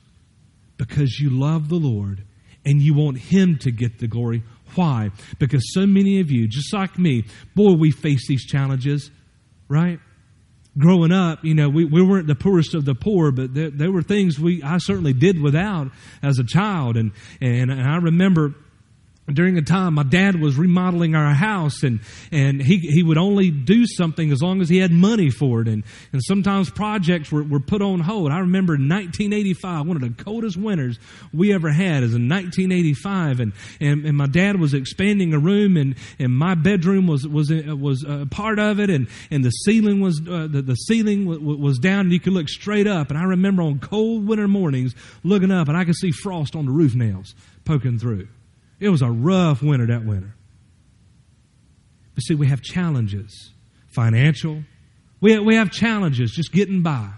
because 0.76 1.18
you 1.18 1.30
love 1.30 1.68
the 1.68 1.76
Lord 1.76 2.24
and 2.64 2.80
you 2.80 2.94
want 2.94 3.18
Him 3.18 3.58
to 3.58 3.70
get 3.70 3.98
the 3.98 4.06
glory. 4.06 4.42
Why? 4.74 5.10
Because 5.38 5.72
so 5.72 5.86
many 5.86 6.20
of 6.20 6.30
you, 6.30 6.48
just 6.48 6.72
like 6.72 6.98
me, 6.98 7.24
boy, 7.54 7.72
we 7.72 7.90
face 7.90 8.26
these 8.26 8.44
challenges, 8.44 9.10
right? 9.68 9.98
Growing 10.78 11.12
up, 11.12 11.44
you 11.44 11.54
know, 11.54 11.68
we, 11.68 11.84
we 11.84 12.00
weren't 12.00 12.26
the 12.26 12.34
poorest 12.34 12.74
of 12.74 12.86
the 12.86 12.94
poor, 12.94 13.30
but 13.30 13.52
there, 13.52 13.68
there 13.68 13.92
were 13.92 14.02
things 14.02 14.40
we 14.40 14.62
I 14.62 14.78
certainly 14.78 15.12
did 15.12 15.40
without 15.40 15.90
as 16.22 16.38
a 16.38 16.44
child, 16.44 16.96
and 16.96 17.12
and, 17.42 17.70
and 17.70 17.82
I 17.82 17.96
remember 17.96 18.54
during 19.30 19.56
a 19.56 19.62
time 19.62 19.94
my 19.94 20.02
dad 20.02 20.40
was 20.40 20.56
remodeling 20.56 21.14
our 21.14 21.32
house 21.32 21.84
and, 21.84 22.00
and 22.32 22.60
he, 22.60 22.78
he 22.78 23.04
would 23.04 23.18
only 23.18 23.50
do 23.50 23.86
something 23.86 24.32
as 24.32 24.42
long 24.42 24.60
as 24.60 24.68
he 24.68 24.78
had 24.78 24.90
money 24.90 25.30
for 25.30 25.62
it. 25.62 25.68
And, 25.68 25.84
and 26.12 26.20
sometimes 26.24 26.70
projects 26.70 27.30
were, 27.30 27.44
were 27.44 27.60
put 27.60 27.82
on 27.82 28.00
hold. 28.00 28.32
I 28.32 28.40
remember 28.40 28.74
in 28.74 28.88
1985, 28.88 29.86
one 29.86 29.96
of 29.96 30.02
the 30.02 30.24
coldest 30.24 30.56
winters 30.56 30.98
we 31.32 31.54
ever 31.54 31.70
had 31.70 32.02
is 32.02 32.14
in 32.14 32.28
1985. 32.28 33.40
And, 33.40 33.52
and, 33.80 34.04
and 34.06 34.16
my 34.16 34.26
dad 34.26 34.58
was 34.58 34.74
expanding 34.74 35.32
a 35.34 35.38
room 35.38 35.76
and, 35.76 35.94
and 36.18 36.36
my 36.36 36.56
bedroom 36.56 37.06
was, 37.06 37.26
was, 37.26 37.50
was 37.50 38.04
a 38.06 38.26
part 38.26 38.58
of 38.58 38.80
it. 38.80 38.90
And, 38.90 39.06
and 39.30 39.44
the 39.44 39.50
ceiling 39.50 40.00
was, 40.00 40.20
uh, 40.20 40.48
the, 40.50 40.62
the 40.62 40.74
ceiling 40.74 41.26
was, 41.26 41.38
was 41.38 41.78
down 41.78 42.00
and 42.00 42.12
you 42.12 42.20
could 42.20 42.32
look 42.32 42.48
straight 42.48 42.88
up. 42.88 43.10
And 43.10 43.18
I 43.18 43.22
remember 43.22 43.62
on 43.62 43.78
cold 43.78 44.26
winter 44.26 44.48
mornings 44.48 44.96
looking 45.22 45.52
up 45.52 45.68
and 45.68 45.76
I 45.76 45.84
could 45.84 45.96
see 45.96 46.10
frost 46.10 46.56
on 46.56 46.66
the 46.66 46.72
roof 46.72 46.96
nails 46.96 47.36
poking 47.64 48.00
through. 48.00 48.26
It 48.82 48.88
was 48.88 49.00
a 49.00 49.10
rough 49.10 49.62
winter 49.62 49.86
that 49.86 50.04
winter. 50.04 50.34
But 52.16 52.22
see, 52.22 52.34
we 52.34 52.48
have 52.48 52.62
challenges 52.62 53.52
financial, 53.94 54.64
we 55.20 55.32
have, 55.32 55.44
we 55.44 55.54
have 55.54 55.70
challenges 55.70 56.32
just 56.32 56.52
getting 56.52 56.82
by. 56.82 57.10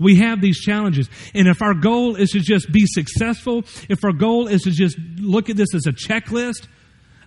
We 0.00 0.16
have 0.16 0.40
these 0.40 0.58
challenges. 0.58 1.08
And 1.32 1.46
if 1.46 1.62
our 1.62 1.74
goal 1.74 2.16
is 2.16 2.30
to 2.30 2.40
just 2.40 2.72
be 2.72 2.84
successful, 2.86 3.62
if 3.88 4.02
our 4.02 4.12
goal 4.12 4.48
is 4.48 4.62
to 4.62 4.72
just 4.72 4.98
look 5.18 5.48
at 5.48 5.56
this 5.56 5.72
as 5.72 5.86
a 5.86 5.92
checklist, 5.92 6.66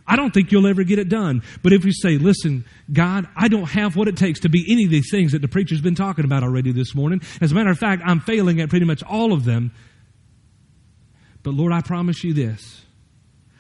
I 0.06 0.18
don't 0.18 0.34
think 0.34 0.52
you'll 0.52 0.68
ever 0.68 0.84
get 0.84 1.00
it 1.00 1.08
done. 1.08 1.44
But 1.64 1.72
if 1.72 1.86
you 1.86 1.94
say, 1.94 2.18
listen, 2.18 2.66
God, 2.92 3.28
I 3.38 3.48
don't 3.48 3.70
have 3.70 3.96
what 3.96 4.10
it 4.10 4.18
takes 4.18 4.42
to 4.42 4.50
be 4.50 4.66
any 4.70 4.84
of 4.84 4.92
these 4.92 5.10
things 5.10 5.32
that 5.32 5.42
the 5.42 5.48
preacher's 5.48 5.80
been 5.80 5.96
talking 5.96 6.26
about 6.26 6.44
already 6.44 6.74
this 6.74 6.94
morning. 6.94 7.22
As 7.40 7.54
a 7.54 7.56
matter 7.56 7.70
of 7.70 7.80
fact, 7.80 8.02
I'm 8.06 8.20
failing 8.20 8.60
at 8.60 8.70
pretty 8.70 8.86
much 8.86 9.02
all 9.04 9.32
of 9.32 9.46
them. 9.46 9.72
But 11.44 11.54
Lord, 11.54 11.72
I 11.72 11.80
promise 11.80 12.26
you 12.26 12.34
this 12.34 12.82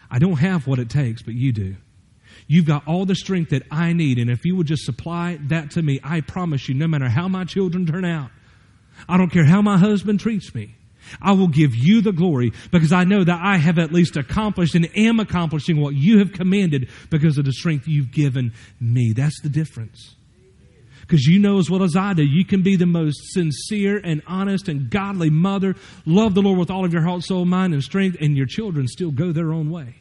I 0.09 0.19
don't 0.19 0.37
have 0.37 0.67
what 0.67 0.79
it 0.79 0.89
takes, 0.89 1.21
but 1.21 1.33
you 1.33 1.51
do. 1.51 1.75
You've 2.47 2.65
got 2.65 2.87
all 2.87 3.05
the 3.05 3.15
strength 3.15 3.49
that 3.49 3.63
I 3.71 3.93
need, 3.93 4.19
and 4.19 4.29
if 4.29 4.45
you 4.45 4.55
would 4.55 4.67
just 4.67 4.85
supply 4.85 5.39
that 5.47 5.71
to 5.71 5.81
me, 5.81 5.99
I 6.03 6.21
promise 6.21 6.69
you, 6.69 6.75
no 6.75 6.87
matter 6.87 7.09
how 7.09 7.27
my 7.27 7.43
children 7.43 7.85
turn 7.85 8.05
out, 8.05 8.29
I 9.07 9.17
don't 9.17 9.31
care 9.31 9.45
how 9.45 9.61
my 9.61 9.77
husband 9.77 10.19
treats 10.19 10.55
me, 10.55 10.75
I 11.21 11.33
will 11.33 11.47
give 11.47 11.75
you 11.75 12.01
the 12.01 12.11
glory 12.11 12.51
because 12.71 12.91
I 12.91 13.03
know 13.03 13.23
that 13.23 13.39
I 13.41 13.57
have 13.57 13.79
at 13.79 13.93
least 13.93 14.17
accomplished 14.17 14.75
and 14.75 14.89
am 14.95 15.19
accomplishing 15.19 15.79
what 15.79 15.95
you 15.95 16.19
have 16.19 16.33
commanded 16.33 16.89
because 17.09 17.37
of 17.37 17.45
the 17.45 17.53
strength 17.53 17.87
you've 17.87 18.11
given 18.11 18.53
me. 18.79 19.13
That's 19.13 19.39
the 19.41 19.49
difference. 19.49 20.16
Because 21.07 21.25
you 21.25 21.39
know 21.39 21.57
as 21.57 21.69
well 21.69 21.83
as 21.83 21.95
I 21.95 22.13
do, 22.13 22.23
you 22.23 22.43
can 22.43 22.63
be 22.63 22.75
the 22.75 22.85
most 22.85 23.31
sincere 23.31 24.01
and 24.03 24.21
honest 24.27 24.67
and 24.67 24.89
godly 24.89 25.29
mother, 25.29 25.75
love 26.05 26.33
the 26.33 26.41
Lord 26.41 26.59
with 26.59 26.69
all 26.69 26.83
of 26.83 26.91
your 26.91 27.01
heart, 27.01 27.23
soul, 27.23 27.45
mind, 27.45 27.73
and 27.73 27.81
strength, 27.81 28.17
and 28.19 28.35
your 28.35 28.45
children 28.45 28.87
still 28.87 29.11
go 29.11 29.31
their 29.31 29.53
own 29.53 29.71
way. 29.71 29.95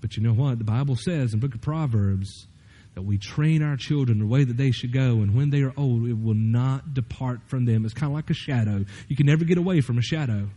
But 0.00 0.16
you 0.16 0.22
know 0.22 0.32
what? 0.32 0.58
The 0.58 0.64
Bible 0.64 0.94
says 0.94 1.34
in 1.34 1.40
book 1.40 1.54
of 1.54 1.60
Proverbs 1.60 2.46
that 2.94 3.02
we 3.02 3.18
train 3.18 3.60
our 3.62 3.76
children 3.76 4.20
the 4.20 4.26
way 4.26 4.44
that 4.44 4.56
they 4.56 4.70
should 4.70 4.92
go, 4.92 5.20
and 5.20 5.34
when 5.34 5.50
they 5.50 5.62
are 5.62 5.74
old, 5.76 6.06
it 6.06 6.12
will 6.12 6.34
not 6.34 6.94
depart 6.94 7.40
from 7.46 7.64
them. 7.64 7.84
It's 7.84 7.94
kind 7.94 8.12
of 8.12 8.14
like 8.14 8.30
a 8.30 8.34
shadow. 8.34 8.84
You 9.08 9.16
can 9.16 9.26
never 9.26 9.44
get 9.44 9.58
away 9.58 9.80
from 9.80 9.98
a 9.98 10.02
shadow. 10.02 10.48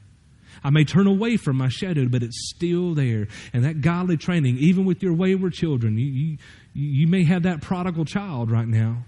I 0.63 0.69
may 0.69 0.83
turn 0.83 1.07
away 1.07 1.37
from 1.37 1.57
my 1.57 1.69
shadow, 1.69 2.07
but 2.07 2.23
it's 2.23 2.51
still 2.55 2.93
there. 2.93 3.27
And 3.53 3.63
that 3.63 3.81
godly 3.81 4.17
training, 4.17 4.57
even 4.57 4.85
with 4.85 5.01
your 5.01 5.13
wayward 5.13 5.53
children, 5.53 5.97
you, 5.97 6.05
you, 6.05 6.37
you 6.73 7.07
may 7.07 7.23
have 7.23 7.43
that 7.43 7.61
prodigal 7.61 8.05
child 8.05 8.51
right 8.51 8.67
now, 8.67 9.05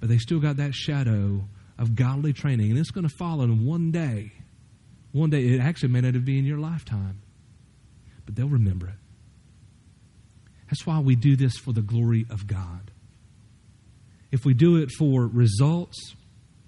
but 0.00 0.08
they 0.08 0.18
still 0.18 0.40
got 0.40 0.56
that 0.56 0.74
shadow 0.74 1.44
of 1.78 1.94
godly 1.94 2.32
training, 2.32 2.70
and 2.70 2.78
it's 2.78 2.90
going 2.90 3.08
to 3.08 3.14
fall 3.14 3.42
in 3.42 3.66
one 3.66 3.90
day. 3.90 4.32
One 5.12 5.30
day, 5.30 5.46
it 5.46 5.60
actually 5.60 5.90
may 5.90 6.00
not 6.00 6.24
be 6.24 6.38
in 6.38 6.44
your 6.44 6.58
lifetime, 6.58 7.20
but 8.24 8.34
they'll 8.34 8.48
remember 8.48 8.88
it. 8.88 8.94
That's 10.66 10.86
why 10.86 10.98
we 10.98 11.16
do 11.16 11.36
this 11.36 11.56
for 11.56 11.72
the 11.72 11.82
glory 11.82 12.26
of 12.28 12.46
God. 12.46 12.90
If 14.32 14.44
we 14.44 14.54
do 14.54 14.76
it 14.76 14.90
for 14.90 15.26
results, 15.26 16.14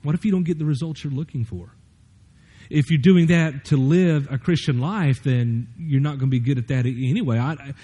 what 0.03 0.14
if 0.14 0.25
you 0.25 0.31
don't 0.31 0.44
get 0.44 0.59
the 0.59 0.64
results 0.64 1.03
you're 1.03 1.12
looking 1.12 1.44
for? 1.44 1.71
If 2.70 2.90
you're 2.90 3.00
doing 3.00 3.26
that 3.28 3.64
to 3.66 3.76
live 3.76 4.31
a 4.31 4.38
Christian 4.38 4.81
life, 4.81 5.22
then 5.22 5.68
you're 5.78 6.00
not 6.00 6.18
going 6.18 6.31
to 6.31 6.38
be 6.38 6.40
good 6.40 6.59
at 6.59 6.68
that 6.68 6.87
anyway. 6.87 7.38
I, 7.38 7.52
I 7.52 7.74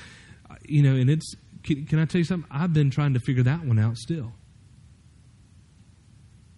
you 0.62 0.82
know, 0.82 0.94
and 0.94 1.10
it's 1.10 1.34
can, 1.62 1.86
can 1.86 1.98
I 1.98 2.04
tell 2.04 2.18
you 2.18 2.24
something? 2.24 2.48
I've 2.50 2.72
been 2.72 2.90
trying 2.90 3.14
to 3.14 3.20
figure 3.20 3.42
that 3.44 3.64
one 3.64 3.78
out 3.78 3.96
still. 3.96 4.32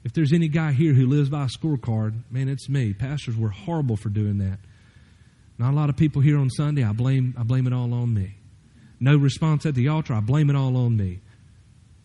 If 0.04 0.12
there's 0.12 0.32
any 0.32 0.48
guy 0.48 0.72
here 0.72 0.92
who 0.92 1.06
lives 1.06 1.30
by 1.30 1.44
a 1.44 1.48
scorecard, 1.48 2.22
man, 2.30 2.48
it's 2.48 2.68
me. 2.68 2.92
Pastors 2.92 3.36
were 3.36 3.48
horrible 3.50 3.96
for 3.96 4.08
doing 4.08 4.38
that. 4.38 4.58
Not 5.58 5.72
a 5.72 5.76
lot 5.76 5.88
of 5.88 5.96
people 5.96 6.22
here 6.22 6.38
on 6.38 6.50
Sunday. 6.50 6.84
I 6.84 6.92
blame 6.92 7.34
I 7.38 7.42
blame 7.42 7.66
it 7.66 7.72
all 7.72 7.92
on 7.94 8.12
me. 8.12 8.36
No 9.00 9.16
response 9.16 9.66
at 9.66 9.74
the 9.74 9.88
altar. 9.88 10.14
I 10.14 10.20
blame 10.20 10.50
it 10.50 10.56
all 10.56 10.76
on 10.76 10.96
me. 10.96 11.20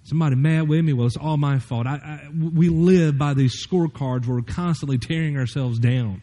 Somebody 0.03 0.35
mad 0.35 0.67
with 0.67 0.83
me? 0.83 0.93
Well, 0.93 1.07
it's 1.07 1.17
all 1.17 1.37
my 1.37 1.59
fault. 1.59 1.87
I, 1.87 1.95
I, 1.95 2.29
we 2.31 2.69
live 2.69 3.17
by 3.17 3.33
these 3.33 3.65
scorecards 3.65 4.25
where 4.25 4.37
we're 4.37 4.41
constantly 4.41 4.97
tearing 4.97 5.37
ourselves 5.37 5.79
down. 5.79 6.21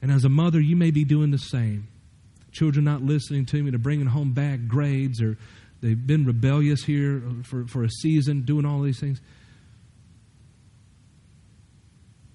And 0.00 0.12
as 0.12 0.24
a 0.24 0.28
mother, 0.28 0.60
you 0.60 0.76
may 0.76 0.90
be 0.90 1.04
doing 1.04 1.30
the 1.30 1.38
same. 1.38 1.88
Children 2.52 2.84
not 2.84 3.02
listening 3.02 3.46
to 3.46 3.62
me, 3.62 3.70
to 3.70 3.78
bringing 3.78 4.06
home 4.06 4.32
bad 4.32 4.68
grades, 4.68 5.20
or 5.20 5.38
they've 5.80 6.06
been 6.06 6.24
rebellious 6.24 6.84
here 6.84 7.22
for, 7.44 7.66
for 7.66 7.82
a 7.82 7.90
season, 7.90 8.42
doing 8.42 8.64
all 8.64 8.82
these 8.82 9.00
things 9.00 9.20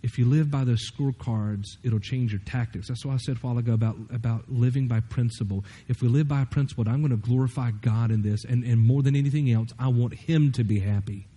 if 0.08 0.18
you 0.18 0.24
live 0.24 0.50
by 0.50 0.64
those 0.64 0.90
scorecards, 0.90 1.66
it'll 1.84 2.00
change 2.00 2.32
your 2.32 2.40
tactics. 2.46 2.88
That's 2.88 3.06
why 3.06 3.16
I 3.16 3.18
said 3.18 3.36
a 3.36 3.40
while 3.40 3.58
ago 3.58 3.74
about, 3.74 3.98
about 4.14 4.46
living 4.48 4.88
by 4.88 5.02
principle. 5.02 5.66
If 5.90 6.02
we 6.02 6.08
live 6.08 6.30
by 6.30 6.44
a 6.44 6.46
principle, 6.46 6.88
I'm 6.88 7.02
going 7.02 7.12
to 7.12 7.18
glorify 7.18 7.72
God 7.72 8.10
in 8.10 8.22
this, 8.22 8.46
and, 8.46 8.64
and 8.64 8.80
more 8.80 9.04
than 9.04 9.18
anything 9.18 9.52
else, 9.52 9.68
I 9.78 9.90
want 9.90 10.14
Him 10.14 10.54
to 10.54 10.64
be 10.64 10.80
happy. 10.80 11.28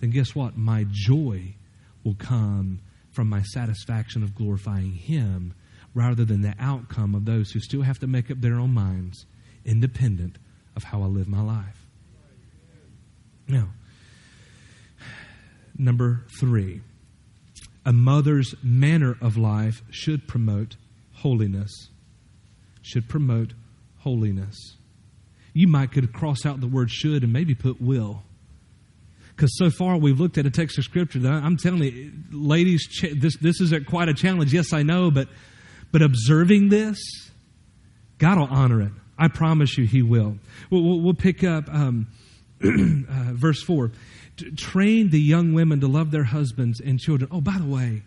Then 0.00 0.08
guess 0.08 0.34
what? 0.34 0.56
My 0.56 0.86
joy 0.90 1.54
will 2.02 2.14
come 2.14 2.80
from 3.12 3.28
my 3.28 3.42
satisfaction 3.42 4.22
of 4.22 4.34
glorifying 4.34 4.92
Him 4.92 5.52
rather 5.92 6.24
than 6.24 6.40
the 6.40 6.54
outcome 6.58 7.14
of 7.14 7.26
those 7.26 7.50
who 7.50 7.60
still 7.60 7.82
have 7.82 7.98
to 7.98 8.06
make 8.06 8.30
up 8.30 8.40
their 8.40 8.54
own 8.54 8.72
minds, 8.72 9.26
independent 9.66 10.38
of 10.76 10.84
how 10.84 11.02
I 11.02 11.06
live 11.06 11.28
my 11.28 11.42
life. 11.42 11.86
Now, 13.46 13.68
number 15.76 16.24
three, 16.38 16.80
a 17.84 17.92
mother's 17.92 18.54
manner 18.62 19.16
of 19.20 19.36
life 19.36 19.82
should 19.90 20.28
promote 20.28 20.76
holiness. 21.14 21.88
Should 22.82 23.08
promote 23.08 23.52
holiness. 23.98 24.76
You 25.52 25.68
might 25.68 25.92
could 25.92 26.12
cross 26.12 26.46
out 26.46 26.60
the 26.60 26.66
word 26.66 26.90
should 26.90 27.24
and 27.24 27.32
maybe 27.32 27.54
put 27.54 27.80
will. 27.80 28.22
Because 29.40 29.56
so 29.56 29.70
far 29.70 29.96
we've 29.96 30.20
looked 30.20 30.36
at 30.36 30.46
a 30.46 30.50
text 30.50 30.76
of 30.76 30.84
scripture 30.84 31.18
that 31.20 31.32
I'm 31.32 31.56
telling 31.56 31.82
you, 31.82 32.12
ladies, 32.30 32.86
this, 33.16 33.36
this 33.38 33.60
is 33.60 33.72
a, 33.72 33.80
quite 33.80 34.08
a 34.08 34.14
challenge. 34.14 34.52
Yes, 34.52 34.72
I 34.72 34.82
know, 34.82 35.10
but, 35.10 35.28
but 35.92 36.02
observing 36.02 36.68
this, 36.68 36.98
God 38.18 38.38
will 38.38 38.48
honor 38.50 38.82
it. 38.82 38.92
I 39.18 39.28
promise 39.28 39.78
you, 39.78 39.86
He 39.86 40.02
will. 40.02 40.36
We'll, 40.70 41.00
we'll, 41.00 41.14
pick 41.14 41.42
up 41.42 41.68
um, 41.68 42.08
uh, 42.64 43.32
verse 43.32 43.62
4. 43.62 43.90
Train 44.56 45.10
the 45.10 45.20
young 45.20 45.54
women 45.54 45.80
to 45.80 45.88
love 45.88 46.10
their 46.10 46.24
husbands 46.24 46.80
and 46.80 46.98
children. 46.98 47.30
Oh, 47.32 47.40
by 47.40 47.58
the 47.58 47.66
way, 47.66 48.02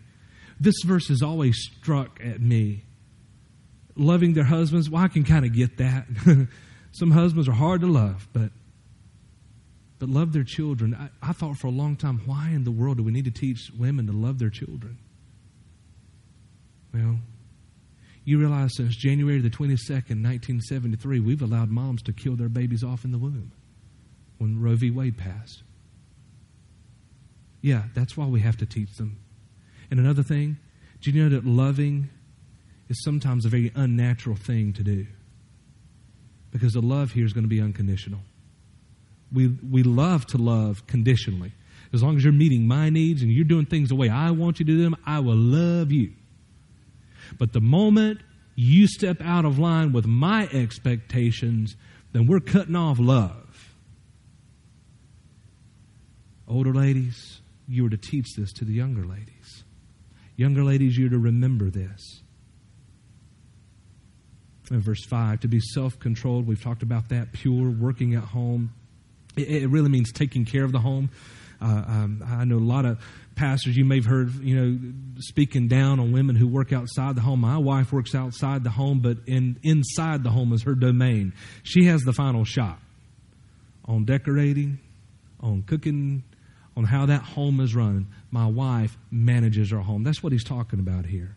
this 0.60 0.74
verse 0.84 1.08
has 1.08 1.22
always 1.22 1.56
struck 1.58 2.20
at 2.22 2.40
me. 2.40 2.84
Loving 3.96 4.34
their 4.34 4.44
husbands, 4.44 4.90
well, 4.90 5.02
I 5.02 5.08
can 5.08 5.24
kind 5.24 5.44
of 5.44 5.52
get 5.52 5.78
that. 5.78 6.06
Some 6.92 7.10
husbands 7.10 7.48
are 7.48 7.52
hard 7.52 7.80
to 7.82 7.86
love, 7.86 8.28
but 8.32 8.50
but 10.00 10.08
love 10.08 10.32
their 10.32 10.44
children. 10.44 10.94
I, 10.94 11.30
I, 11.30 11.32
thought 11.32 11.56
for 11.56 11.68
a 11.68 11.70
long 11.70 11.96
time, 11.96 12.20
why 12.26 12.50
in 12.50 12.64
the 12.64 12.72
world 12.72 12.96
do 12.96 13.04
we 13.04 13.12
need 13.12 13.24
to 13.26 13.30
teach 13.30 13.70
women 13.78 14.06
to 14.08 14.12
love 14.12 14.38
their 14.38 14.50
children? 14.50 14.98
Well, 16.92 17.20
you 18.24 18.38
realize 18.38 18.72
since 18.76 18.96
January 18.96 19.40
the 19.40 19.50
22nd, 19.50 20.20
1973, 20.20 21.20
we've 21.20 21.40
allowed 21.42 21.70
moms 21.70 22.02
to 22.02 22.12
kill 22.12 22.34
their 22.34 22.48
babies 22.48 22.82
off 22.82 23.04
in 23.04 23.12
the 23.12 23.18
womb 23.18 23.52
when 24.44 24.60
Roe 24.60 24.76
v. 24.76 24.90
Wade 24.90 25.18
passed. 25.18 25.62
Yeah, 27.60 27.84
that's 27.94 28.16
why 28.16 28.26
we 28.26 28.40
have 28.40 28.56
to 28.58 28.66
teach 28.66 28.96
them. 28.96 29.18
And 29.90 29.98
another 29.98 30.22
thing, 30.22 30.58
do 31.00 31.10
you 31.10 31.22
know 31.22 31.28
that 31.30 31.44
loving 31.44 32.10
is 32.88 33.02
sometimes 33.02 33.44
a 33.44 33.48
very 33.48 33.72
unnatural 33.74 34.36
thing 34.36 34.72
to 34.74 34.82
do? 34.82 35.06
because 36.54 36.72
the 36.72 36.80
love 36.80 37.10
here 37.10 37.26
is 37.26 37.32
going 37.32 37.42
to 37.42 37.48
be 37.48 37.60
unconditional. 37.60 38.20
We, 39.32 39.48
we 39.48 39.82
love 39.82 40.24
to 40.28 40.38
love 40.38 40.86
conditionally. 40.86 41.52
As 41.92 42.00
long 42.00 42.16
as 42.16 42.22
you're 42.22 42.32
meeting 42.32 42.68
my 42.68 42.90
needs 42.90 43.22
and 43.22 43.32
you're 43.32 43.44
doing 43.44 43.66
things 43.66 43.88
the 43.88 43.96
way 43.96 44.08
I 44.08 44.30
want 44.30 44.60
you 44.60 44.64
to 44.64 44.72
do 44.72 44.80
them, 44.80 44.94
I 45.04 45.18
will 45.18 45.36
love 45.36 45.90
you. 45.90 46.12
But 47.40 47.52
the 47.52 47.60
moment 47.60 48.20
you 48.54 48.86
step 48.86 49.20
out 49.20 49.44
of 49.44 49.58
line 49.58 49.92
with 49.92 50.06
my 50.06 50.48
expectations, 50.52 51.74
then 52.12 52.28
we're 52.28 52.38
cutting 52.38 52.76
off 52.76 53.00
love. 53.00 53.43
Older 56.46 56.74
ladies, 56.74 57.40
you 57.66 57.86
are 57.86 57.90
to 57.90 57.96
teach 57.96 58.34
this 58.36 58.52
to 58.54 58.64
the 58.64 58.72
younger 58.72 59.04
ladies. 59.04 59.64
Younger 60.36 60.64
ladies, 60.64 60.98
you're 60.98 61.10
to 61.10 61.18
remember 61.18 61.70
this 61.70 62.22
In 64.70 64.80
verse 64.80 65.04
5 65.04 65.40
to 65.40 65.48
be 65.48 65.60
self 65.60 65.98
controlled. 65.98 66.46
We've 66.46 66.62
talked 66.62 66.82
about 66.82 67.08
that. 67.10 67.32
Pure, 67.32 67.70
working 67.70 68.14
at 68.14 68.24
home. 68.24 68.72
It, 69.36 69.48
it 69.48 69.68
really 69.68 69.88
means 69.88 70.12
taking 70.12 70.44
care 70.44 70.64
of 70.64 70.72
the 70.72 70.80
home. 70.80 71.10
Uh, 71.62 71.84
um, 71.86 72.22
I 72.26 72.44
know 72.44 72.56
a 72.56 72.58
lot 72.58 72.84
of 72.84 72.98
pastors 73.36 73.76
you 73.76 73.84
may 73.84 73.96
have 73.96 74.04
heard, 74.04 74.34
you 74.34 74.60
know, 74.60 74.92
speaking 75.18 75.68
down 75.68 75.98
on 75.98 76.12
women 76.12 76.36
who 76.36 76.46
work 76.46 76.72
outside 76.72 77.16
the 77.16 77.20
home. 77.20 77.40
My 77.40 77.58
wife 77.58 77.92
works 77.92 78.14
outside 78.14 78.64
the 78.64 78.70
home, 78.70 79.00
but 79.00 79.18
in 79.26 79.58
inside 79.62 80.24
the 80.24 80.30
home 80.30 80.52
is 80.52 80.64
her 80.64 80.74
domain. 80.74 81.32
She 81.62 81.86
has 81.86 82.02
the 82.02 82.12
final 82.12 82.44
shot 82.44 82.78
on 83.86 84.04
decorating, 84.04 84.78
on 85.40 85.62
cooking, 85.62 86.24
on 86.76 86.84
how 86.84 87.06
that 87.06 87.22
home 87.22 87.60
is 87.60 87.74
run. 87.74 88.08
My 88.30 88.46
wife 88.46 88.96
manages 89.10 89.72
our 89.72 89.80
home. 89.80 90.02
That's 90.02 90.22
what 90.22 90.32
he's 90.32 90.44
talking 90.44 90.80
about 90.80 91.06
here 91.06 91.36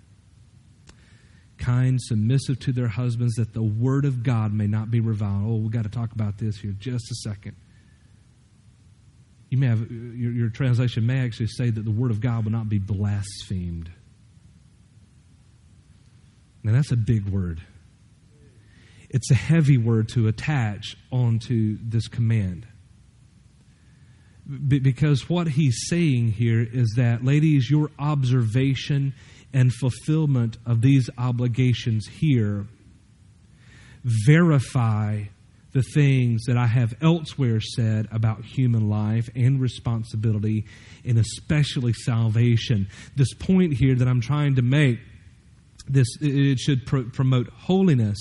kind, 1.57 1.99
submissive 2.01 2.59
to 2.59 2.71
their 2.71 2.87
husbands, 2.87 3.35
that 3.35 3.53
the 3.53 3.61
word 3.61 4.05
of 4.05 4.23
God 4.23 4.53
may 4.53 4.67
not 4.67 4.91
be 4.91 4.99
reviled. 4.99 5.43
Oh, 5.45 5.55
we've 5.55 5.71
got 5.71 5.83
to 5.83 5.89
talk 5.89 6.11
about 6.13 6.37
this 6.37 6.57
here 6.57 6.73
just 6.77 7.11
a 7.11 7.15
second. 7.15 7.55
You 9.49 9.57
may 9.57 9.67
have 9.67 9.89
your, 9.89 10.31
your 10.31 10.49
translation 10.49 11.05
may 11.05 11.19
actually 11.19 11.47
say 11.47 11.69
that 11.69 11.83
the 11.83 11.91
word 11.91 12.11
of 12.11 12.19
God 12.19 12.43
will 12.43 12.51
not 12.51 12.69
be 12.69 12.79
blasphemed. 12.79 13.89
Now 16.63 16.73
that's 16.73 16.91
a 16.91 16.97
big 16.97 17.29
word. 17.29 17.61
It's 19.09 19.31
a 19.31 19.35
heavy 19.35 19.77
word 19.77 20.09
to 20.09 20.27
attach 20.27 20.97
onto 21.11 21.77
this 21.81 22.09
command. 22.09 22.67
Because 24.67 25.29
what 25.29 25.47
he's 25.47 25.87
saying 25.89 26.31
here 26.31 26.61
is 26.61 26.93
that, 26.95 27.23
ladies, 27.23 27.69
your 27.69 27.91
observation 27.99 29.13
and 29.53 29.73
fulfillment 29.73 30.57
of 30.65 30.81
these 30.81 31.09
obligations 31.17 32.07
here 32.07 32.65
verify 34.03 35.23
the 35.73 35.83
things 35.93 36.43
that 36.45 36.57
I 36.57 36.65
have 36.65 36.93
elsewhere 37.01 37.59
said 37.59 38.07
about 38.11 38.45
human 38.45 38.89
life 38.89 39.29
and 39.35 39.59
responsibility, 39.59 40.65
and 41.05 41.19
especially 41.19 41.93
salvation. 41.93 42.87
This 43.15 43.33
point 43.33 43.73
here 43.73 43.95
that 43.95 44.07
I'm 44.07 44.21
trying 44.21 44.55
to 44.55 44.61
make, 44.61 44.99
this 45.89 46.07
it 46.21 46.59
should 46.59 46.85
promote 46.85 47.49
holiness 47.49 48.17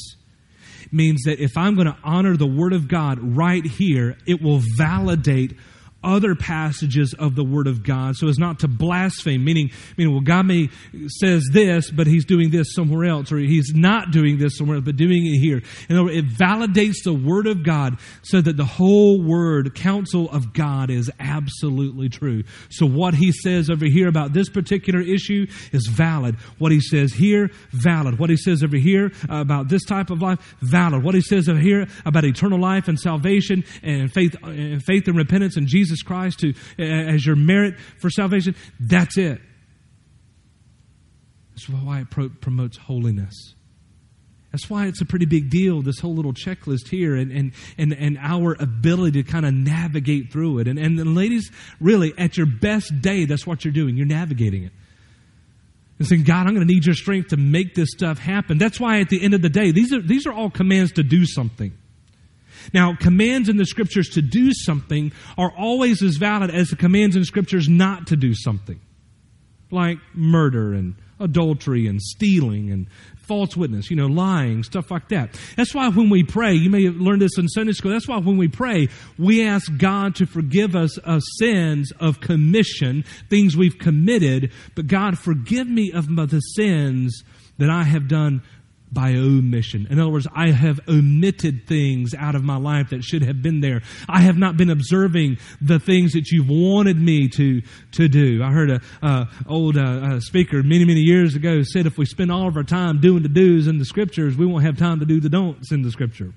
means 0.93 1.23
that 1.25 1.41
if 1.41 1.57
I'm 1.57 1.75
going 1.75 1.87
to 1.87 1.97
honor 2.05 2.37
the 2.37 2.47
Word 2.47 2.73
of 2.73 2.89
God 2.89 3.19
right 3.21 3.65
here, 3.65 4.17
it 4.27 4.43
will 4.43 4.61
validate 4.77 5.57
other 6.05 6.35
passages 6.35 7.15
of 7.19 7.35
the 7.35 7.45
Word 7.45 7.67
of 7.67 7.83
God 7.83 8.17
so 8.17 8.29
as 8.29 8.39
not 8.39 8.61
to 8.61 8.69
blaspheme, 8.69 9.45
meaning, 9.45 9.71
meaning 9.97 10.15
well, 10.15 10.23
God 10.23 10.47
may 10.47 10.69
says 11.09 11.49
this, 11.53 11.91
but 11.91 12.07
he's 12.07 12.25
doing 12.25 12.51
this 12.51 12.75
somewhere 12.75 13.07
else, 13.07 13.33
or 13.33 13.39
he's 13.39 13.73
not 13.75 14.13
doing 14.13 14.39
this 14.39 14.57
somewhere 14.57 14.77
else, 14.77 14.85
but 14.85 14.97
doing 14.97 15.27
it 15.27 15.39
here. 15.41 15.63
Words, 15.91 16.17
it 16.17 16.29
validates 16.29 17.03
the 17.05 17.15
Word 17.15 17.47
of 17.47 17.65
God 17.65 17.99
so 18.23 18.41
that 18.41 18.57
the 18.57 18.65
whole 18.65 19.23
Word, 19.23 19.75
counsel 19.75 20.31
of 20.31 20.53
God 20.53 20.91
is 20.91 21.11
absolutely 21.19 22.09
true. 22.09 22.45
So 22.71 22.87
what 22.87 23.15
he 23.15 23.33
says 23.33 23.71
over 23.71 23.87
here 23.87 24.09
about 24.09 24.33
this 24.33 24.49
particular 24.49 25.01
issue 25.01 25.47
is 25.73 25.87
valid. 25.89 26.37
What 26.59 26.73
he 26.73 26.81
says 26.81 27.13
here, 27.13 27.51
valid. 27.73 28.19
What 28.19 28.31
he 28.31 28.37
says 28.37 28.63
over 28.63 28.77
here 28.77 29.13
about 29.29 29.69
this 29.69 29.85
type 29.85 30.11
of 30.11 30.23
life, 30.23 30.57
valid. 30.61 31.03
What 31.03 31.15
he 31.15 31.21
says 31.21 31.49
over 31.49 31.59
here 31.59 31.87
about 32.05 32.25
eternal 32.25 32.61
life 32.61 32.89
and 32.89 32.99
salvation 32.99 33.65
and 33.83 34.13
faith, 34.13 34.37
and 34.43 34.83
faith 34.83 35.09
and 35.09 35.17
repentance 35.17 35.57
in 35.57 35.67
Jesus 35.67 35.86
Jesus 35.87 36.03
Christ 36.03 36.41
to, 36.41 36.55
as 36.79 37.25
your 37.25 37.37
merit 37.37 37.79
for 37.99 38.11
salvation, 38.11 38.55
that's 38.81 39.17
it. 39.17 39.41
That's 41.53 41.69
why 41.69 42.01
it 42.01 42.11
pro- 42.11 42.29
promotes 42.29 42.77
holiness. 42.77 43.55
That's 44.53 44.71
why 44.71 44.87
it's 44.87 45.01
a 45.01 45.05
pretty 45.05 45.27
big 45.27 45.51
deal, 45.51 45.83
this 45.83 45.99
whole 45.99 46.15
little 46.15 46.33
checklist 46.33 46.89
here 46.89 47.15
and, 47.15 47.31
and, 47.31 47.53
and, 47.77 47.93
and 47.93 48.19
our 48.21 48.57
ability 48.59 49.23
to 49.23 49.31
kind 49.31 49.45
of 49.45 49.53
navigate 49.53 50.33
through 50.33 50.61
it. 50.61 50.69
And, 50.69 50.79
and 50.79 51.15
ladies, 51.15 51.51
really, 51.81 52.15
at 52.17 52.37
your 52.37 52.47
best 52.47 53.01
day, 53.03 53.27
that's 53.27 53.47
what 53.47 53.65
you're 53.65 53.73
doing. 53.73 53.97
You're 53.97 54.07
navigating 54.07 54.65
it. 54.65 54.73
And 55.99 56.07
saying, 56.07 56.25
God, 56.25 56.47
I'm 56.47 56.55
going 56.55 56.67
to 56.67 56.73
need 56.73 56.87
your 56.87 56.95
strength 56.95 57.29
to 57.29 57.37
make 57.37 57.75
this 57.75 57.91
stuff 57.91 58.19
happen. 58.19 58.59
That's 58.59 58.81
why 58.81 59.01
at 59.01 59.09
the 59.09 59.23
end 59.23 59.35
of 59.35 59.43
the 59.43 59.49
day, 59.49 59.73
these 59.73 59.93
are, 59.93 60.01
these 60.01 60.27
are 60.27 60.33
all 60.33 60.51
commands 60.51 60.93
to 60.93 61.03
do 61.03 61.27
something. 61.27 61.73
Now, 62.73 62.95
commands 62.95 63.49
in 63.49 63.57
the 63.57 63.67
scriptures 63.67 64.09
to 64.11 64.23
do 64.23 64.53
something 64.53 65.13
are 65.37 65.53
always 65.57 66.03
as 66.03 66.17
valid 66.17 66.51
as 66.51 66.69
the 66.69 66.77
commands 66.77 67.17
in 67.17 67.25
scriptures 67.25 67.69
not 67.69 68.07
to 68.09 68.17
do 68.17 68.35
something, 68.35 68.81
like 69.71 69.99
murder 70.15 70.73
and 70.73 70.95
adultery 71.19 71.87
and 71.87 72.01
stealing 72.01 72.71
and 72.71 72.87
false 73.27 73.57
witness, 73.57 73.91
you 73.91 73.97
know, 73.97 74.07
lying, 74.07 74.63
stuff 74.63 74.91
like 74.91 75.09
that. 75.09 75.39
That's 75.57 75.75
why 75.75 75.89
when 75.89 76.11
we 76.11 76.23
pray, 76.23 76.55
you 76.55 76.71
may 76.71 76.85
have 76.85 76.97
learned 76.97 77.23
this 77.23 77.39
in 77.39 77.49
Sunday 77.49 77.73
school, 77.73 77.91
that's 77.91 78.07
why 78.07 78.19
when 78.19 78.37
we 78.37 78.49
pray, 78.49 78.89
we 79.19 79.47
ask 79.47 79.71
God 79.77 80.15
to 80.17 80.27
forgive 80.27 80.77
us 80.77 80.97
of 80.99 81.23
sins 81.39 81.93
of 81.99 82.21
commission, 82.21 83.05
things 83.29 83.57
we've 83.57 83.79
committed, 83.79 84.53
but 84.75 84.87
God, 84.87 85.19
forgive 85.19 85.67
me 85.67 85.91
of 85.93 86.07
the 86.07 86.41
sins 86.41 87.23
that 87.59 87.71
I 87.71 87.83
have 87.85 88.07
done 88.07 88.43
by 88.97 89.13
omission. 89.13 89.87
In 89.91 90.01
other 90.01 90.11
words, 90.11 90.27
I 90.35 90.53
have 90.53 90.81
omitted 90.89 91.67
things 91.69 92.15
out 92.19 92.35
of 92.35 92.43
my 92.43 92.57
life 92.57 92.89
that 92.91 93.05
should 93.05 93.23
have 93.23 93.43
been 93.43 93.61
there. 93.61 93.83
I 94.09 94.23
have 94.23 94.39
not 94.39 94.57
been 94.57 94.71
observing 94.71 95.37
the 95.61 95.79
things 95.79 96.15
that 96.15 96.31
you've 96.31 96.49
wanted 96.49 96.99
me 96.99 97.29
to, 97.29 97.61
to 97.93 98.09
do. 98.09 98.43
I 98.43 98.51
heard 98.51 98.71
a 98.71 98.81
uh, 99.03 99.27
old 99.47 99.77
uh, 99.77 100.19
speaker 100.21 100.63
many, 100.63 100.87
many 100.87 101.03
years 101.03 101.37
ago 101.37 101.63
said 101.63 101.85
if 101.85 101.99
we 101.99 102.07
spend 102.07 102.33
all 102.33 102.49
of 102.49 102.57
our 102.57 102.65
time 102.65 102.99
doing 102.99 103.23
the 103.23 103.29
do's 103.29 103.67
in 103.67 103.77
the 103.77 103.85
scriptures, 103.85 104.35
we 104.35 104.47
won't 104.47 104.65
have 104.65 104.79
time 104.79 104.99
to 105.01 105.07
do 105.07 105.21
the 105.21 105.29
don'ts 105.29 105.73
in 105.73 105.83
the 105.83 105.91
scripture. 105.91 106.33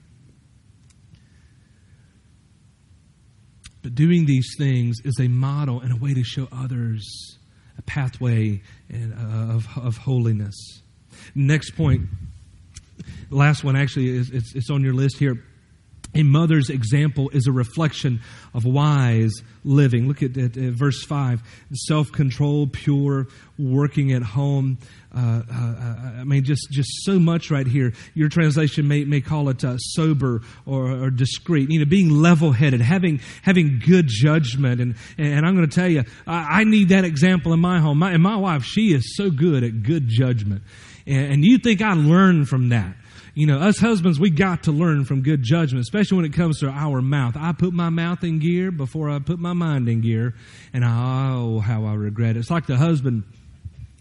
But 3.81 3.95
doing 3.95 4.25
these 4.25 4.53
things 4.57 4.97
is 5.05 5.17
a 5.21 5.29
model 5.29 5.79
and 5.79 5.93
a 5.93 5.95
way 5.95 6.13
to 6.13 6.23
show 6.25 6.49
others 6.51 7.37
a 7.77 7.81
pathway 7.83 8.61
uh, 8.93 9.55
of, 9.55 9.65
of 9.77 9.95
holiness. 9.95 10.81
Next 11.33 11.71
point 11.71 12.09
last 13.29 13.63
one 13.63 13.75
actually 13.75 14.09
is 14.09 14.29
it's, 14.31 14.55
it's 14.55 14.69
on 14.69 14.83
your 14.83 14.93
list 14.93 15.17
here. 15.17 15.43
A 16.15 16.23
mother's 16.23 16.71
example 16.71 17.29
is 17.29 17.45
a 17.45 17.51
reflection 17.51 18.21
of 18.55 18.65
wise 18.65 19.31
living. 19.63 20.07
Look 20.07 20.23
at, 20.23 20.35
at, 20.37 20.57
at 20.57 20.73
verse 20.73 21.03
5 21.05 21.43
self 21.71 22.11
control, 22.11 22.65
pure, 22.65 23.27
working 23.59 24.11
at 24.13 24.23
home. 24.23 24.79
Uh, 25.15 25.43
uh, 25.51 26.11
I 26.19 26.23
mean, 26.23 26.43
just, 26.43 26.67
just 26.71 26.89
so 27.03 27.19
much 27.19 27.51
right 27.51 27.67
here. 27.67 27.93
Your 28.15 28.27
translation 28.27 28.87
may, 28.87 29.05
may 29.05 29.21
call 29.21 29.49
it 29.49 29.63
uh, 29.63 29.77
sober 29.77 30.41
or, 30.65 30.91
or 30.91 31.11
discreet. 31.11 31.69
You 31.69 31.79
know, 31.79 31.85
being 31.85 32.09
level 32.09 32.53
headed, 32.53 32.81
having, 32.81 33.19
having 33.43 33.79
good 33.85 34.07
judgment. 34.07 34.81
And, 34.81 34.95
and 35.19 35.45
I'm 35.45 35.55
going 35.55 35.69
to 35.69 35.75
tell 35.75 35.89
you, 35.89 36.05
I, 36.25 36.61
I, 36.61 36.63
need 36.63 36.89
that 36.89 37.05
example 37.05 37.53
in 37.53 37.59
my 37.59 37.79
home. 37.79 37.99
My, 37.99 38.11
and 38.11 38.23
my 38.23 38.35
wife, 38.35 38.63
she 38.63 38.93
is 38.93 39.15
so 39.15 39.29
good 39.29 39.63
at 39.63 39.83
good 39.83 40.07
judgment. 40.07 40.63
And, 41.09 41.43
you 41.43 41.57
think 41.57 41.81
I 41.81 41.93
learned 41.93 42.47
from 42.47 42.69
that 42.69 42.95
you 43.39 43.45
know, 43.45 43.59
us 43.59 43.79
husbands, 43.79 44.19
we 44.19 44.29
got 44.29 44.63
to 44.63 44.71
learn 44.73 45.05
from 45.05 45.21
good 45.21 45.43
judgment, 45.43 45.81
especially 45.81 46.17
when 46.17 46.25
it 46.25 46.33
comes 46.33 46.59
to 46.59 46.67
our 46.67 47.01
mouth. 47.01 47.37
I 47.37 47.53
put 47.53 47.73
my 47.73 47.89
mouth 47.89 48.21
in 48.23 48.39
gear 48.39 48.69
before 48.69 49.09
I 49.09 49.19
put 49.19 49.39
my 49.39 49.53
mind 49.53 49.87
in 49.87 50.01
gear, 50.01 50.35
and 50.73 50.83
oh, 50.83 51.59
how 51.59 51.85
I 51.85 51.93
regret 51.93 52.35
it. 52.35 52.39
It's 52.39 52.51
like 52.51 52.65
the 52.65 52.75
husband 52.75 53.23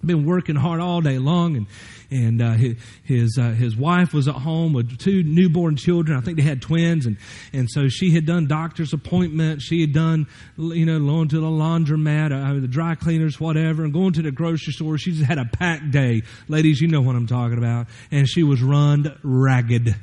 been 0.04 0.24
working 0.24 0.56
hard 0.56 0.80
all 0.80 1.00
day 1.00 1.18
long 1.18 1.56
and 1.56 1.66
and 2.10 2.40
uh, 2.40 2.52
his 2.52 2.76
his, 3.04 3.38
uh, 3.38 3.50
his 3.50 3.76
wife 3.76 4.14
was 4.14 4.28
at 4.28 4.34
home 4.34 4.72
with 4.72 4.98
two 4.98 5.22
newborn 5.22 5.76
children. 5.76 6.16
I 6.16 6.20
think 6.20 6.38
they 6.38 6.42
had 6.42 6.62
twins, 6.62 7.06
and 7.06 7.16
and 7.52 7.68
so 7.70 7.88
she 7.88 8.12
had 8.12 8.24
done 8.24 8.46
doctor's 8.46 8.92
appointments. 8.92 9.64
She 9.64 9.80
had 9.82 9.92
done 9.92 10.26
you 10.56 10.86
know 10.86 10.98
going 10.98 11.28
to 11.28 11.40
the 11.40 11.46
laundromat, 11.46 12.32
uh, 12.32 12.60
the 12.60 12.68
dry 12.68 12.94
cleaners, 12.94 13.38
whatever, 13.38 13.84
and 13.84 13.92
going 13.92 14.14
to 14.14 14.22
the 14.22 14.30
grocery 14.30 14.72
store. 14.72 14.96
She 14.98 15.12
just 15.12 15.24
had 15.24 15.38
a 15.38 15.44
packed 15.44 15.90
day, 15.90 16.22
ladies. 16.48 16.80
You 16.80 16.88
know 16.88 17.02
what 17.02 17.16
I'm 17.16 17.26
talking 17.26 17.58
about, 17.58 17.88
and 18.10 18.28
she 18.28 18.42
was 18.42 18.62
run 18.62 19.18
ragged. 19.22 19.94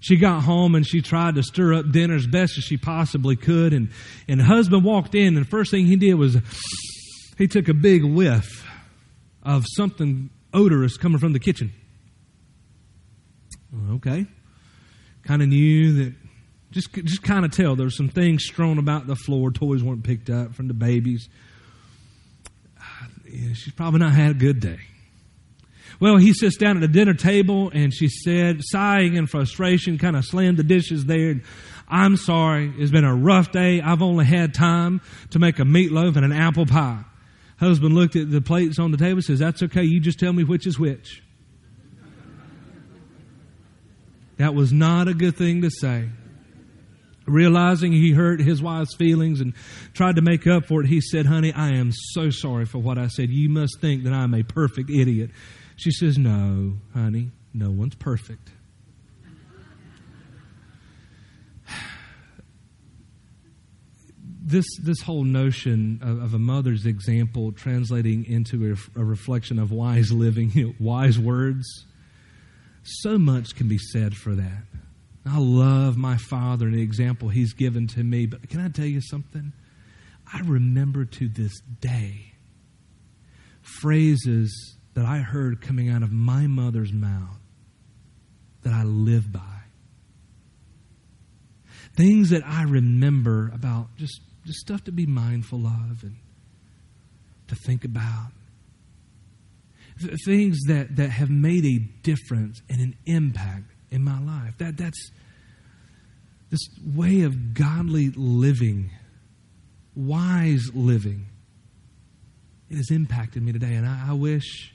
She 0.00 0.16
got 0.16 0.44
home 0.44 0.76
and 0.76 0.86
she 0.86 1.02
tried 1.02 1.34
to 1.34 1.42
stir 1.42 1.74
up 1.74 1.90
dinner 1.90 2.14
as 2.14 2.24
best 2.24 2.56
as 2.56 2.62
she 2.62 2.76
possibly 2.76 3.34
could, 3.34 3.72
and 3.72 3.90
and 4.28 4.40
husband 4.40 4.84
walked 4.84 5.16
in, 5.16 5.36
and 5.36 5.44
the 5.44 5.50
first 5.50 5.72
thing 5.72 5.86
he 5.86 5.96
did 5.96 6.14
was 6.14 6.36
he 7.36 7.48
took 7.48 7.68
a 7.68 7.74
big 7.74 8.04
whiff 8.04 8.67
of 9.48 9.64
something 9.66 10.28
odorous 10.52 10.98
coming 10.98 11.18
from 11.18 11.32
the 11.32 11.40
kitchen. 11.40 11.72
Okay. 13.92 14.26
Kind 15.22 15.40
of 15.42 15.48
knew 15.48 15.92
that, 16.04 16.14
just, 16.70 16.92
just 16.92 17.22
kind 17.22 17.46
of 17.46 17.50
tell 17.50 17.74
there's 17.74 17.96
some 17.96 18.10
things 18.10 18.44
strewn 18.44 18.78
about 18.78 19.06
the 19.06 19.16
floor. 19.16 19.50
Toys 19.50 19.82
weren't 19.82 20.04
picked 20.04 20.28
up 20.28 20.54
from 20.54 20.68
the 20.68 20.74
babies. 20.74 21.28
Yeah, 23.30 23.52
she's 23.52 23.74
probably 23.74 24.00
not 24.00 24.14
had 24.14 24.30
a 24.30 24.34
good 24.34 24.58
day. 24.58 24.78
Well, 26.00 26.16
he 26.16 26.32
sits 26.32 26.56
down 26.56 26.78
at 26.78 26.80
the 26.80 26.88
dinner 26.88 27.12
table 27.12 27.70
and 27.74 27.92
she 27.92 28.08
said, 28.08 28.60
sighing 28.62 29.16
in 29.16 29.26
frustration, 29.26 29.98
kind 29.98 30.16
of 30.16 30.24
slammed 30.24 30.56
the 30.56 30.62
dishes 30.62 31.04
there. 31.04 31.42
I'm 31.86 32.16
sorry. 32.16 32.72
It's 32.78 32.90
been 32.90 33.04
a 33.04 33.14
rough 33.14 33.52
day. 33.52 33.82
I've 33.82 34.00
only 34.00 34.24
had 34.24 34.54
time 34.54 35.02
to 35.32 35.38
make 35.38 35.58
a 35.58 35.64
meatloaf 35.64 36.16
and 36.16 36.24
an 36.24 36.32
apple 36.32 36.64
pie. 36.64 37.04
Husband 37.58 37.94
looked 37.94 38.16
at 38.16 38.30
the 38.30 38.40
plates 38.40 38.78
on 38.78 38.92
the 38.92 38.96
table 38.96 39.16
and 39.16 39.24
says, 39.24 39.38
That's 39.38 39.62
okay. 39.64 39.82
You 39.82 40.00
just 40.00 40.18
tell 40.18 40.32
me 40.32 40.44
which 40.44 40.66
is 40.66 40.78
which. 40.78 41.22
That 44.36 44.54
was 44.54 44.72
not 44.72 45.08
a 45.08 45.14
good 45.14 45.36
thing 45.36 45.62
to 45.62 45.70
say. 45.70 46.08
Realizing 47.26 47.92
he 47.92 48.12
hurt 48.12 48.40
his 48.40 48.62
wife's 48.62 48.94
feelings 48.94 49.40
and 49.40 49.52
tried 49.92 50.16
to 50.16 50.22
make 50.22 50.46
up 50.46 50.66
for 50.66 50.80
it, 50.80 50.86
he 50.86 51.00
said, 51.00 51.26
Honey, 51.26 51.52
I 51.52 51.70
am 51.72 51.90
so 51.92 52.30
sorry 52.30 52.64
for 52.64 52.78
what 52.78 52.96
I 52.96 53.08
said. 53.08 53.30
You 53.30 53.48
must 53.48 53.80
think 53.80 54.04
that 54.04 54.12
I'm 54.12 54.32
a 54.34 54.44
perfect 54.44 54.88
idiot. 54.88 55.30
She 55.76 55.90
says, 55.90 56.16
No, 56.16 56.74
honey, 56.94 57.30
no 57.52 57.70
one's 57.70 57.96
perfect. 57.96 58.50
This 64.48 64.66
this 64.82 65.00
whole 65.02 65.24
notion 65.24 66.00
of, 66.02 66.22
of, 66.22 66.34
a 66.34 66.38
mother's 66.38 66.86
example 66.86 67.52
translating 67.52 68.24
into 68.24 68.72
a, 68.96 69.00
a 69.00 69.04
reflection 69.04 69.58
of 69.58 69.70
wise 69.70 70.10
living, 70.10 70.50
you 70.54 70.68
know, 70.68 70.74
wise 70.80 71.18
words. 71.18 71.66
So 72.82 73.18
much 73.18 73.54
can 73.54 73.68
be 73.68 73.78
said 73.78 74.16
for 74.16 74.34
that. 74.34 74.62
I 75.26 75.38
love 75.38 75.98
my 75.98 76.16
father 76.16 76.66
and 76.66 76.74
the 76.74 76.82
example 76.82 77.28
he's 77.28 77.52
given 77.52 77.86
to 77.88 78.02
me, 78.02 78.24
but 78.24 78.48
can 78.48 78.60
I 78.60 78.68
tell 78.68 78.86
you 78.86 79.02
something? 79.02 79.52
I 80.32 80.40
remember 80.40 81.04
to 81.04 81.28
this 81.28 81.60
day 81.80 82.32
phrases 83.60 84.76
that 84.94 85.04
I 85.04 85.18
heard 85.18 85.60
coming 85.60 85.90
out 85.90 86.02
of 86.02 86.10
my 86.10 86.46
mother's 86.46 86.92
mouth 86.92 87.38
that 88.62 88.72
I 88.72 88.84
live 88.84 89.30
by. 89.30 89.40
Things 91.94 92.30
that 92.30 92.46
I 92.46 92.62
remember 92.62 93.50
about 93.54 93.88
just 93.96 94.20
just 94.48 94.60
stuff 94.60 94.82
to 94.84 94.92
be 94.92 95.06
mindful 95.06 95.66
of 95.66 96.02
and 96.02 96.16
to 97.48 97.54
think 97.54 97.84
about. 97.84 98.32
Things 100.24 100.58
that, 100.68 100.96
that 100.96 101.10
have 101.10 101.28
made 101.28 101.64
a 101.66 101.78
difference 102.02 102.62
and 102.70 102.80
an 102.80 102.96
impact 103.04 103.72
in 103.90 104.02
my 104.02 104.18
life. 104.20 104.56
That, 104.58 104.76
that's 104.76 105.10
this 106.50 106.60
way 106.94 107.22
of 107.22 107.52
godly 107.52 108.10
living, 108.10 108.90
wise 109.94 110.70
living. 110.72 111.26
It 112.70 112.76
has 112.76 112.90
impacted 112.90 113.42
me 113.42 113.52
today, 113.52 113.74
and 113.74 113.86
I, 113.86 114.10
I 114.10 114.12
wish. 114.14 114.72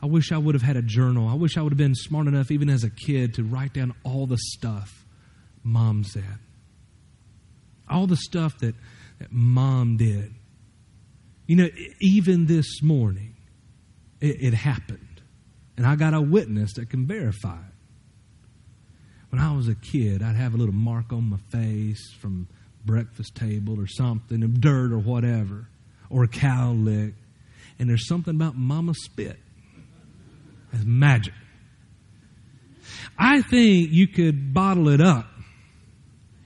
I 0.00 0.06
wish 0.06 0.30
I 0.30 0.38
would 0.38 0.54
have 0.54 0.62
had 0.62 0.76
a 0.76 0.82
journal. 0.82 1.28
I 1.28 1.34
wish 1.34 1.56
I 1.56 1.62
would 1.62 1.72
have 1.72 1.78
been 1.78 1.96
smart 1.96 2.28
enough, 2.28 2.52
even 2.52 2.70
as 2.70 2.84
a 2.84 2.90
kid, 2.90 3.34
to 3.34 3.42
write 3.42 3.74
down 3.74 3.94
all 4.04 4.26
the 4.26 4.38
stuff 4.38 5.04
mom 5.64 6.04
said 6.04 6.38
all 7.90 8.06
the 8.06 8.16
stuff 8.16 8.58
that, 8.58 8.74
that 9.18 9.32
mom 9.32 9.96
did. 9.96 10.34
You 11.46 11.56
know, 11.56 11.68
even 12.00 12.46
this 12.46 12.82
morning, 12.82 13.36
it, 14.20 14.36
it 14.40 14.54
happened. 14.54 15.22
And 15.76 15.86
I 15.86 15.96
got 15.96 16.12
a 16.12 16.20
witness 16.20 16.74
that 16.74 16.90
can 16.90 17.06
verify 17.06 17.56
it. 17.56 17.74
When 19.30 19.40
I 19.40 19.54
was 19.54 19.68
a 19.68 19.74
kid, 19.74 20.22
I'd 20.22 20.36
have 20.36 20.54
a 20.54 20.56
little 20.56 20.74
mark 20.74 21.12
on 21.12 21.30
my 21.30 21.38
face 21.50 22.12
from 22.20 22.48
breakfast 22.84 23.34
table 23.34 23.78
or 23.78 23.86
something, 23.86 24.42
of 24.42 24.60
dirt 24.60 24.92
or 24.92 24.98
whatever, 24.98 25.68
or 26.10 26.24
a 26.24 26.28
cow 26.28 26.72
lick. 26.72 27.14
And 27.78 27.88
there's 27.88 28.08
something 28.08 28.34
about 28.34 28.56
mama 28.56 28.94
spit. 28.94 29.38
It's 30.72 30.84
magic. 30.84 31.34
I 33.18 33.42
think 33.42 33.90
you 33.90 34.08
could 34.08 34.52
bottle 34.52 34.88
it 34.88 35.00
up 35.00 35.26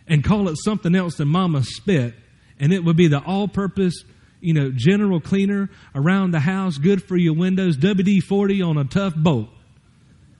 and 0.07 0.25
call 0.25 0.49
it 0.49 0.57
something 0.57 0.95
else 0.95 1.17
than 1.17 1.29
mama 1.29 1.62
spit, 1.62 2.15
and 2.59 2.73
it 2.73 2.85
would 2.85 2.97
be 2.97 3.09
the 3.09 3.21
all 3.21 3.49
purpose, 3.49 4.05
you 4.41 4.55
know, 4.55 4.71
general 4.75 5.21
cleaner 5.21 5.71
around 5.95 6.33
the 6.33 6.41
house, 6.41 6.79
good 6.79 7.03
for 7.03 7.17
your 7.17 7.35
windows, 7.35 7.77
WD 7.77 8.23
40 8.23 8.62
on 8.62 8.79
a 8.79 8.85
tough 8.85 9.15
boat. 9.15 9.49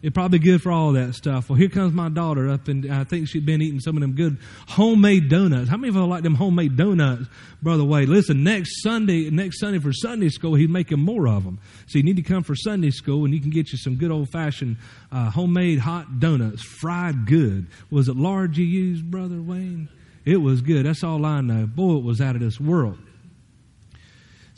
It's 0.03 0.13
probably 0.13 0.41
good 0.41 0.61
for 0.61 0.73
all 0.73 0.93
that 0.95 1.15
stuff. 1.15 1.49
Well, 1.49 1.57
here 1.57 1.69
comes 1.69 1.93
my 1.93 2.09
daughter 2.09 2.49
up, 2.49 2.67
and 2.67 2.93
I 2.93 3.05
think 3.05 3.29
she'd 3.29 3.47
been 3.47 3.63
eating 3.63 3.79
some 3.79 3.97
of 3.97 4.01
them 4.01 4.15
good 4.15 4.37
homemade 4.67 5.29
donuts. 5.29 5.69
How 5.69 5.77
many 5.77 5.91
of 5.91 5.95
you 5.95 6.05
like 6.07 6.25
them 6.25 6.35
homemade 6.35 6.77
donuts, 6.77 7.27
Brother 7.63 7.85
Wade? 7.85 8.09
Listen, 8.09 8.43
next 8.43 8.83
Sunday, 8.83 9.31
next 9.31 9.61
Sunday 9.61 9.79
for 9.79 9.93
Sunday 9.93 10.29
school, 10.29 10.57
he's 10.57 10.69
making 10.69 10.99
more 10.99 11.29
of 11.29 11.45
them. 11.45 11.61
So 11.87 11.99
you 11.99 12.03
need 12.03 12.17
to 12.17 12.23
come 12.23 12.43
for 12.43 12.57
Sunday 12.57 12.91
school, 12.91 13.25
and 13.25 13.33
you 13.33 13.41
can 13.41 13.51
get 13.51 13.71
you 13.71 13.79
some 13.79 13.95
good 13.95 14.11
old 14.11 14.29
fashioned 14.31 14.77
uh, 15.13 15.31
homemade 15.31 15.79
hot 15.79 16.19
donuts, 16.19 16.63
fried 16.63 17.25
good. 17.25 17.69
Was 17.91 18.09
it 18.09 18.17
large 18.17 18.59
you 18.59 18.65
used, 18.65 19.09
Brother 19.09 19.41
Wayne? 19.41 19.89
It 20.25 20.39
was 20.39 20.63
good. 20.63 20.85
That's 20.85 21.05
all 21.05 21.25
I 21.25 21.43
know. 21.43 21.67
Boy, 21.67 21.99
it 21.99 22.03
was 22.03 22.21
out 22.21 22.35
of 22.35 22.41
this 22.41 22.59
world. 22.59 22.99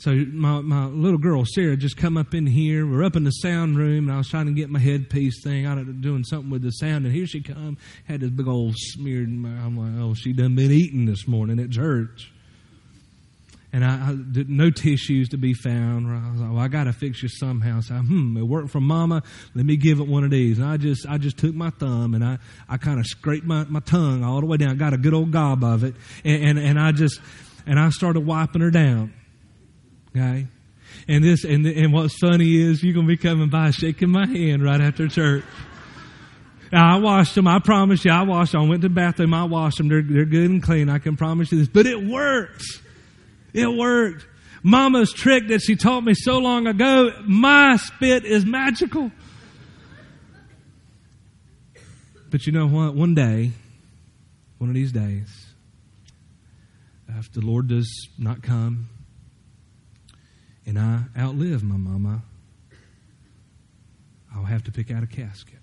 So 0.05 0.13
my, 0.13 0.61
my 0.61 0.85
little 0.85 1.17
girl 1.17 1.45
Sarah 1.47 1.75
just 1.75 1.97
come 1.97 2.15
up 2.15 2.35
in 2.35 2.45
here. 2.45 2.85
We're 2.85 3.03
up 3.03 3.15
in 3.15 3.23
the 3.23 3.31
sound 3.31 3.75
room, 3.75 4.07
and 4.07 4.13
I 4.13 4.19
was 4.19 4.27
trying 4.27 4.45
to 4.45 4.51
get 4.51 4.69
my 4.69 4.77
headpiece 4.77 5.41
thing. 5.43 5.65
I 5.65 5.73
was 5.73 5.87
doing 5.99 6.23
something 6.23 6.51
with 6.51 6.61
the 6.61 6.69
sound, 6.69 7.07
and 7.07 7.11
here 7.15 7.25
she 7.25 7.41
come, 7.41 7.79
had 8.07 8.19
this 8.19 8.29
big 8.29 8.47
old 8.47 8.75
smeared. 8.77 9.29
I'm 9.29 9.75
like, 9.75 9.99
oh, 9.99 10.13
she 10.13 10.31
done 10.31 10.53
been 10.53 10.69
eating 10.69 11.07
this 11.07 11.27
morning 11.27 11.59
at 11.59 11.71
church. 11.71 12.31
And 13.73 13.83
I, 13.83 14.09
I 14.09 14.15
did 14.31 14.47
no 14.47 14.69
tissues 14.69 15.29
to 15.29 15.37
be 15.37 15.55
found. 15.55 16.07
I 16.07 16.31
was 16.33 16.39
like, 16.39 16.51
well, 16.51 16.59
I 16.59 16.67
got 16.67 16.83
to 16.83 16.93
fix 16.93 17.23
you 17.23 17.29
somehow. 17.29 17.79
So, 17.79 17.95
hmm, 17.95 18.37
it 18.37 18.43
worked 18.43 18.69
for 18.69 18.81
Mama. 18.81 19.23
Let 19.55 19.65
me 19.65 19.75
give 19.75 19.99
it 19.99 20.07
one 20.07 20.23
of 20.23 20.29
these. 20.29 20.59
And 20.59 20.67
I 20.67 20.77
just, 20.77 21.07
I 21.09 21.17
just 21.17 21.39
took 21.39 21.55
my 21.55 21.71
thumb 21.71 22.13
and 22.13 22.23
I, 22.23 22.37
I 22.69 22.77
kind 22.77 22.99
of 22.99 23.07
scraped 23.07 23.47
my, 23.47 23.63
my 23.63 23.79
tongue 23.79 24.23
all 24.23 24.39
the 24.39 24.45
way 24.45 24.57
down. 24.57 24.69
I 24.69 24.75
got 24.75 24.93
a 24.93 24.99
good 24.99 25.15
old 25.15 25.31
gob 25.31 25.63
of 25.63 25.83
it, 25.83 25.95
and, 26.23 26.43
and, 26.43 26.59
and 26.59 26.79
I 26.79 26.91
just, 26.91 27.19
and 27.65 27.79
I 27.79 27.89
started 27.89 28.19
wiping 28.19 28.61
her 28.61 28.69
down. 28.69 29.11
Okay? 30.15 30.47
And 31.07 31.23
this 31.23 31.43
and 31.43 31.65
and 31.65 31.91
what's 31.91 32.17
funny 32.17 32.55
is 32.55 32.83
you're 32.83 32.93
gonna 32.93 33.07
be 33.07 33.17
coming 33.17 33.49
by 33.49 33.71
shaking 33.71 34.09
my 34.09 34.25
hand 34.25 34.63
right 34.63 34.79
after 34.79 35.07
church. 35.07 35.43
Now, 36.71 36.95
I 36.95 36.99
washed 36.99 37.35
them. 37.35 37.47
I 37.47 37.59
promise 37.59 38.03
you, 38.05 38.11
I 38.11 38.23
washed 38.23 38.53
them. 38.53 38.61
I 38.61 38.67
went 38.67 38.81
to 38.81 38.89
the 38.89 38.93
bathroom. 38.93 39.33
I 39.33 39.43
washed 39.43 39.77
them. 39.77 39.87
They're, 39.87 40.01
they're 40.01 40.25
good 40.25 40.49
and 40.49 40.63
clean. 40.63 40.89
I 40.89 40.97
can 40.97 41.15
promise 41.15 41.51
you 41.51 41.59
this. 41.59 41.67
But 41.67 41.85
it 41.85 42.03
works. 42.03 42.81
It 43.53 43.67
worked. 43.67 44.25
Mama's 44.63 45.13
trick 45.13 45.49
that 45.49 45.61
she 45.61 45.75
taught 45.75 46.01
me 46.01 46.15
so 46.15 46.39
long 46.39 46.65
ago, 46.65 47.11
my 47.23 47.77
spit 47.77 48.25
is 48.25 48.45
magical. 48.45 49.11
But 52.31 52.47
you 52.47 52.51
know 52.51 52.65
what? 52.65 52.95
One 52.95 53.13
day, 53.13 53.51
one 54.57 54.71
of 54.71 54.73
these 54.73 54.91
days, 54.91 55.29
if 57.07 57.31
the 57.31 57.41
Lord 57.41 57.67
does 57.67 58.09
not 58.17 58.41
come 58.41 58.89
and 60.65 60.79
I 60.79 61.03
outlive 61.17 61.63
my 61.63 61.77
mama, 61.77 62.23
I'll 64.35 64.45
have 64.45 64.63
to 64.65 64.71
pick 64.71 64.91
out 64.91 65.03
a 65.03 65.07
casket, 65.07 65.59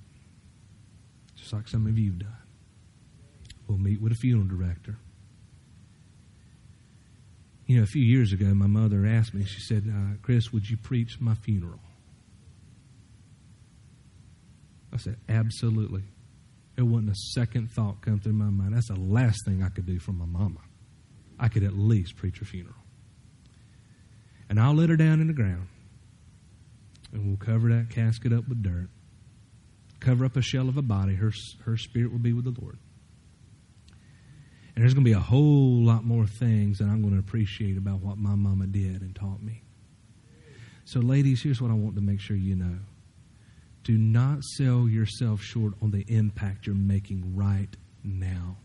just 1.37 1.53
like 1.53 1.69
some 1.69 1.87
of 1.87 1.99
you've 1.99 2.19
done. 2.19 2.37
We'll 3.67 3.79
meet 3.79 4.01
with 4.01 4.13
a 4.13 4.17
funeral 4.17 4.47
director. 4.47 4.97
You 7.67 7.79
know, 7.79 7.83
a 7.85 7.87
few 7.87 8.03
years 8.03 8.33
ago, 8.33 8.47
my 8.55 8.67
mother 8.67 9.07
asked 9.07 9.35
me, 9.35 9.45
she 9.45 9.61
said, 9.61 9.85
uh, 9.89 10.17
Chris, 10.23 10.53
would 10.53 10.69
you 10.69 10.77
preach 10.77 11.21
my 11.21 11.35
funeral? 11.35 11.81
I 14.93 14.99
said, 14.99 15.17
absolutely. 15.29 16.03
There 16.77 16.85
wasn't 16.85 17.11
a 17.11 17.15
second 17.35 17.71
thought 17.71 18.03
come 18.03 18.21
through 18.21 18.35
my 18.35 18.51
mind. 18.51 18.75
That's 18.75 18.89
the 18.89 19.01
last 19.01 19.45
thing 19.47 19.63
I 19.63 19.69
could 19.69 19.87
do 19.87 19.99
for 19.99 20.13
my 20.13 20.27
mama. 20.27 20.61
I 21.39 21.49
could 21.49 21.63
at 21.63 21.75
least 21.75 22.17
preach 22.17 22.39
her 22.39 22.45
funeral. 22.45 22.77
And 24.53 24.61
I'll 24.61 24.75
let 24.75 24.91
her 24.91 24.99
down 24.99 25.23
in 25.23 25.29
the 25.29 25.33
ground. 25.33 25.67
And 27.11 27.27
we'll 27.27 27.39
cover 27.39 27.71
that 27.71 27.89
casket 27.89 28.35
up 28.35 28.47
with 28.47 28.63
dirt. 28.63 28.91
Cover 29.99 30.27
up 30.27 30.37
a 30.37 30.43
shell 30.43 30.69
of 30.69 30.77
a 30.77 30.83
body. 30.83 31.15
Her, 31.15 31.33
her 31.65 31.79
spirit 31.79 32.13
will 32.13 32.19
be 32.19 32.35
with 32.35 32.45
the 32.45 32.61
Lord. 32.61 32.77
And 34.77 34.85
there's 34.85 34.93
going 34.93 35.07
to 35.07 35.09
be 35.09 35.17
a 35.17 35.21
whole 35.21 35.83
lot 35.83 36.05
more 36.05 36.27
things 36.27 36.81
that 36.81 36.85
I'm 36.85 37.01
going 37.01 37.15
to 37.15 37.19
appreciate 37.19 37.79
about 37.79 38.01
what 38.01 38.19
my 38.19 38.35
mama 38.35 38.67
did 38.67 39.01
and 39.01 39.17
taught 39.17 39.43
me. 39.43 39.63
So, 40.85 41.01
ladies, 41.01 41.43
here's 41.43 41.63
what 41.63 41.71
I 41.71 41.75
want 41.75 41.95
to 41.95 42.03
make 42.03 42.21
sure 42.21 42.37
you 42.37 42.55
know 42.55 42.77
do 43.85 43.97
not 43.97 44.45
sell 44.45 44.87
yourself 44.87 45.41
short 45.41 45.73
on 45.81 45.93
the 45.93 46.05
impact 46.09 46.67
you're 46.67 46.77
making 46.77 47.35
right 47.35 47.75
now. 48.05 48.59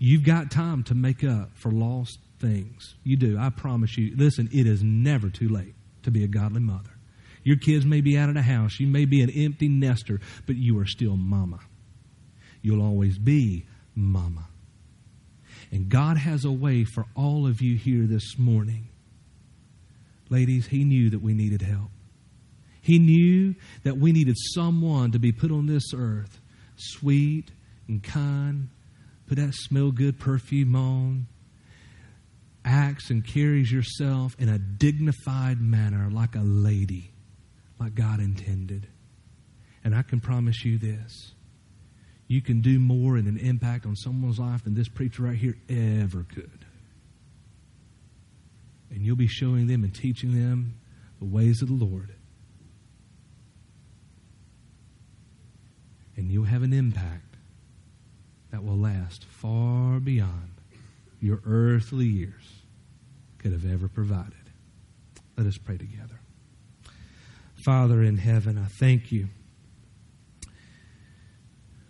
You've 0.00 0.24
got 0.24 0.50
time 0.50 0.82
to 0.84 0.96
make 0.96 1.22
up 1.22 1.50
for 1.54 1.70
lost 1.70 2.18
things. 2.40 2.94
You 3.04 3.16
do. 3.16 3.38
I 3.38 3.50
promise 3.50 3.96
you. 3.96 4.14
Listen, 4.16 4.48
it 4.52 4.66
is 4.66 4.82
never 4.82 5.28
too 5.30 5.48
late 5.48 5.74
to 6.02 6.10
be 6.10 6.24
a 6.24 6.28
godly 6.28 6.60
mother. 6.60 6.90
Your 7.42 7.56
kids 7.56 7.86
may 7.86 8.00
be 8.00 8.18
out 8.18 8.28
of 8.28 8.34
the 8.34 8.42
house. 8.42 8.78
You 8.80 8.86
may 8.86 9.04
be 9.04 9.22
an 9.22 9.30
empty 9.30 9.68
nester, 9.68 10.20
but 10.46 10.56
you 10.56 10.78
are 10.78 10.86
still 10.86 11.16
mama. 11.16 11.60
You'll 12.62 12.82
always 12.82 13.18
be 13.18 13.66
mama. 13.94 14.46
And 15.72 15.88
God 15.88 16.18
has 16.18 16.44
a 16.44 16.52
way 16.52 16.84
for 16.84 17.06
all 17.14 17.46
of 17.46 17.62
you 17.62 17.76
here 17.76 18.06
this 18.06 18.38
morning. 18.38 18.88
Ladies, 20.28 20.66
He 20.66 20.84
knew 20.84 21.10
that 21.10 21.22
we 21.22 21.32
needed 21.32 21.62
help. 21.62 21.90
He 22.82 22.98
knew 22.98 23.54
that 23.84 23.98
we 23.98 24.12
needed 24.12 24.36
someone 24.54 25.12
to 25.12 25.18
be 25.18 25.32
put 25.32 25.50
on 25.50 25.66
this 25.66 25.92
earth, 25.94 26.40
sweet 26.76 27.50
and 27.88 28.02
kind, 28.02 28.68
put 29.28 29.36
that 29.36 29.54
smell 29.54 29.90
good 29.90 30.18
perfume 30.18 30.74
on, 30.74 31.26
acts 32.64 33.10
and 33.10 33.26
carries 33.26 33.70
yourself 33.70 34.36
in 34.38 34.48
a 34.48 34.58
dignified 34.58 35.60
manner 35.60 36.10
like 36.10 36.34
a 36.34 36.40
lady, 36.40 37.10
like 37.78 37.94
God 37.94 38.20
intended. 38.20 38.86
And 39.82 39.94
I 39.94 40.02
can 40.02 40.20
promise 40.20 40.64
you 40.64 40.78
this 40.78 41.32
you 42.30 42.40
can 42.40 42.60
do 42.60 42.78
more 42.78 43.18
in 43.18 43.26
an 43.26 43.38
impact 43.38 43.84
on 43.86 43.96
someone's 43.96 44.38
life 44.38 44.62
than 44.62 44.74
this 44.74 44.88
preacher 44.88 45.24
right 45.24 45.36
here 45.36 45.56
ever 45.68 46.24
could. 46.32 46.64
And 48.88 49.04
you'll 49.04 49.16
be 49.16 49.26
showing 49.26 49.66
them 49.66 49.82
and 49.82 49.92
teaching 49.92 50.32
them 50.32 50.78
the 51.18 51.24
ways 51.24 51.60
of 51.60 51.66
the 51.66 51.74
Lord. 51.74 52.14
And 56.16 56.30
you'll 56.30 56.44
have 56.44 56.62
an 56.62 56.72
impact 56.72 57.34
that 58.52 58.62
will 58.62 58.78
last 58.78 59.24
far 59.24 59.98
beyond 59.98 60.59
your 61.20 61.40
earthly 61.44 62.06
years 62.06 62.62
could 63.38 63.52
have 63.52 63.70
ever 63.70 63.88
provided. 63.88 64.34
Let 65.36 65.46
us 65.46 65.58
pray 65.58 65.76
together. 65.76 66.20
Father 67.64 68.02
in 68.02 68.16
heaven, 68.16 68.58
I 68.58 68.66
thank 68.78 69.12
you 69.12 69.28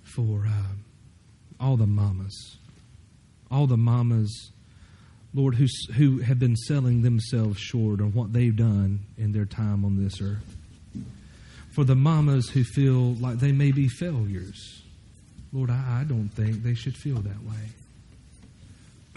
for 0.02 0.46
uh, 0.46 0.74
all 1.60 1.76
the 1.76 1.86
mamas, 1.86 2.58
all 3.50 3.66
the 3.66 3.76
mamas, 3.76 4.50
Lord, 5.32 5.54
who, 5.54 5.66
who 5.94 6.18
have 6.18 6.38
been 6.38 6.56
selling 6.56 7.02
themselves 7.02 7.58
short 7.58 8.00
on 8.00 8.12
what 8.12 8.32
they've 8.32 8.54
done 8.54 9.00
in 9.16 9.32
their 9.32 9.44
time 9.44 9.84
on 9.84 10.02
this 10.02 10.20
earth. 10.20 10.56
For 11.70 11.84
the 11.84 11.94
mamas 11.94 12.50
who 12.50 12.64
feel 12.64 13.14
like 13.14 13.38
they 13.38 13.52
may 13.52 13.70
be 13.70 13.88
failures, 13.88 14.82
Lord, 15.52 15.70
I, 15.70 16.00
I 16.00 16.04
don't 16.04 16.28
think 16.28 16.64
they 16.64 16.74
should 16.74 16.96
feel 16.96 17.20
that 17.20 17.42
way. 17.44 17.70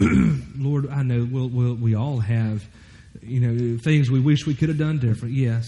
Lord, 0.56 0.88
I 0.88 1.02
know 1.02 1.28
we'll, 1.30 1.48
we'll, 1.48 1.74
we 1.74 1.94
all 1.94 2.18
have, 2.18 2.64
you 3.22 3.40
know, 3.40 3.78
things 3.78 4.10
we 4.10 4.20
wish 4.20 4.46
we 4.46 4.54
could 4.54 4.68
have 4.68 4.78
done 4.78 4.98
different. 4.98 5.34
Yes. 5.34 5.66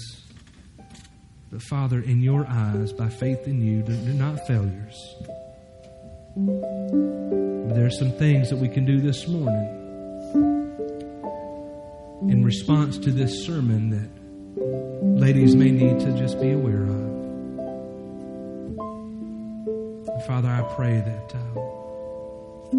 But 1.50 1.62
Father, 1.62 2.00
in 2.00 2.20
your 2.22 2.46
eyes, 2.46 2.92
by 2.92 3.08
faith 3.08 3.46
in 3.46 3.60
you, 3.64 3.82
they're 3.82 4.14
not 4.14 4.46
failures. 4.46 5.14
There 6.36 7.86
are 7.86 7.90
some 7.90 8.12
things 8.12 8.50
that 8.50 8.56
we 8.56 8.68
can 8.68 8.84
do 8.84 9.00
this 9.00 9.28
morning 9.28 9.72
in 12.28 12.44
response 12.44 12.98
to 12.98 13.12
this 13.12 13.46
sermon 13.46 13.90
that 13.90 14.08
ladies 15.20 15.54
may 15.54 15.70
need 15.70 16.00
to 16.00 16.18
just 16.18 16.40
be 16.40 16.50
aware 16.50 16.82
of. 16.82 17.06
Father, 20.26 20.48
I 20.48 20.62
pray 20.74 20.96
that 21.00 21.34
uh, 21.34 21.75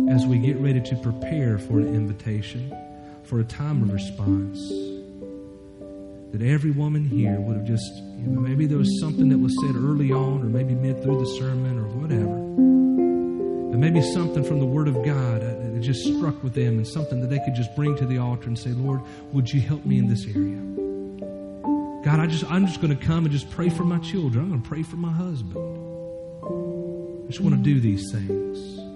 as 0.09 0.25
we 0.25 0.37
get 0.37 0.57
ready 0.57 0.81
to 0.81 0.95
prepare 0.97 1.57
for 1.57 1.79
an 1.79 1.93
invitation, 1.95 2.75
for 3.23 3.39
a 3.39 3.43
time 3.43 3.81
of 3.83 3.91
response, 3.93 4.59
that 6.31 6.41
every 6.41 6.71
woman 6.71 7.05
here 7.05 7.39
would 7.39 7.55
have 7.55 7.65
just, 7.65 7.95
you 8.17 8.27
know, 8.27 8.39
maybe 8.41 8.65
there 8.65 8.77
was 8.77 8.99
something 8.99 9.29
that 9.29 9.37
was 9.37 9.55
said 9.61 9.75
early 9.75 10.11
on, 10.11 10.41
or 10.41 10.45
maybe 10.45 10.75
mid 10.75 11.01
through 11.01 11.19
the 11.19 11.37
sermon, 11.37 11.79
or 11.79 11.87
whatever. 11.87 12.35
But 13.71 13.79
maybe 13.79 14.01
something 14.01 14.43
from 14.43 14.59
the 14.59 14.65
Word 14.65 14.87
of 14.87 14.95
God 15.05 15.41
uh, 15.41 15.73
that 15.73 15.79
just 15.81 16.03
struck 16.03 16.43
with 16.43 16.53
them, 16.53 16.77
and 16.77 16.87
something 16.87 17.21
that 17.21 17.29
they 17.29 17.39
could 17.39 17.55
just 17.55 17.73
bring 17.75 17.95
to 17.97 18.05
the 18.05 18.17
altar 18.17 18.47
and 18.47 18.59
say, 18.59 18.71
Lord, 18.71 19.01
would 19.31 19.49
you 19.49 19.61
help 19.61 19.85
me 19.85 19.99
in 19.99 20.07
this 20.07 20.25
area? 20.25 20.61
God, 22.03 22.19
I 22.19 22.27
just, 22.27 22.49
I'm 22.51 22.67
just 22.67 22.81
going 22.81 22.95
to 22.97 23.05
come 23.05 23.25
and 23.25 23.31
just 23.31 23.49
pray 23.51 23.69
for 23.69 23.83
my 23.83 23.99
children. 23.99 24.45
I'm 24.45 24.49
going 24.49 24.61
to 24.61 24.67
pray 24.67 24.83
for 24.83 24.97
my 24.97 25.11
husband. 25.11 25.57
I 27.23 27.27
just 27.27 27.41
want 27.41 27.55
to 27.55 27.61
do 27.61 27.79
these 27.79 28.11
things 28.11 28.86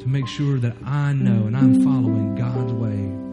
to 0.00 0.08
make 0.08 0.26
sure 0.26 0.58
that 0.58 0.76
I 0.84 1.12
know 1.12 1.46
and 1.46 1.56
I'm 1.56 1.84
following 1.84 2.34
God's 2.34 2.72
way 2.72 3.29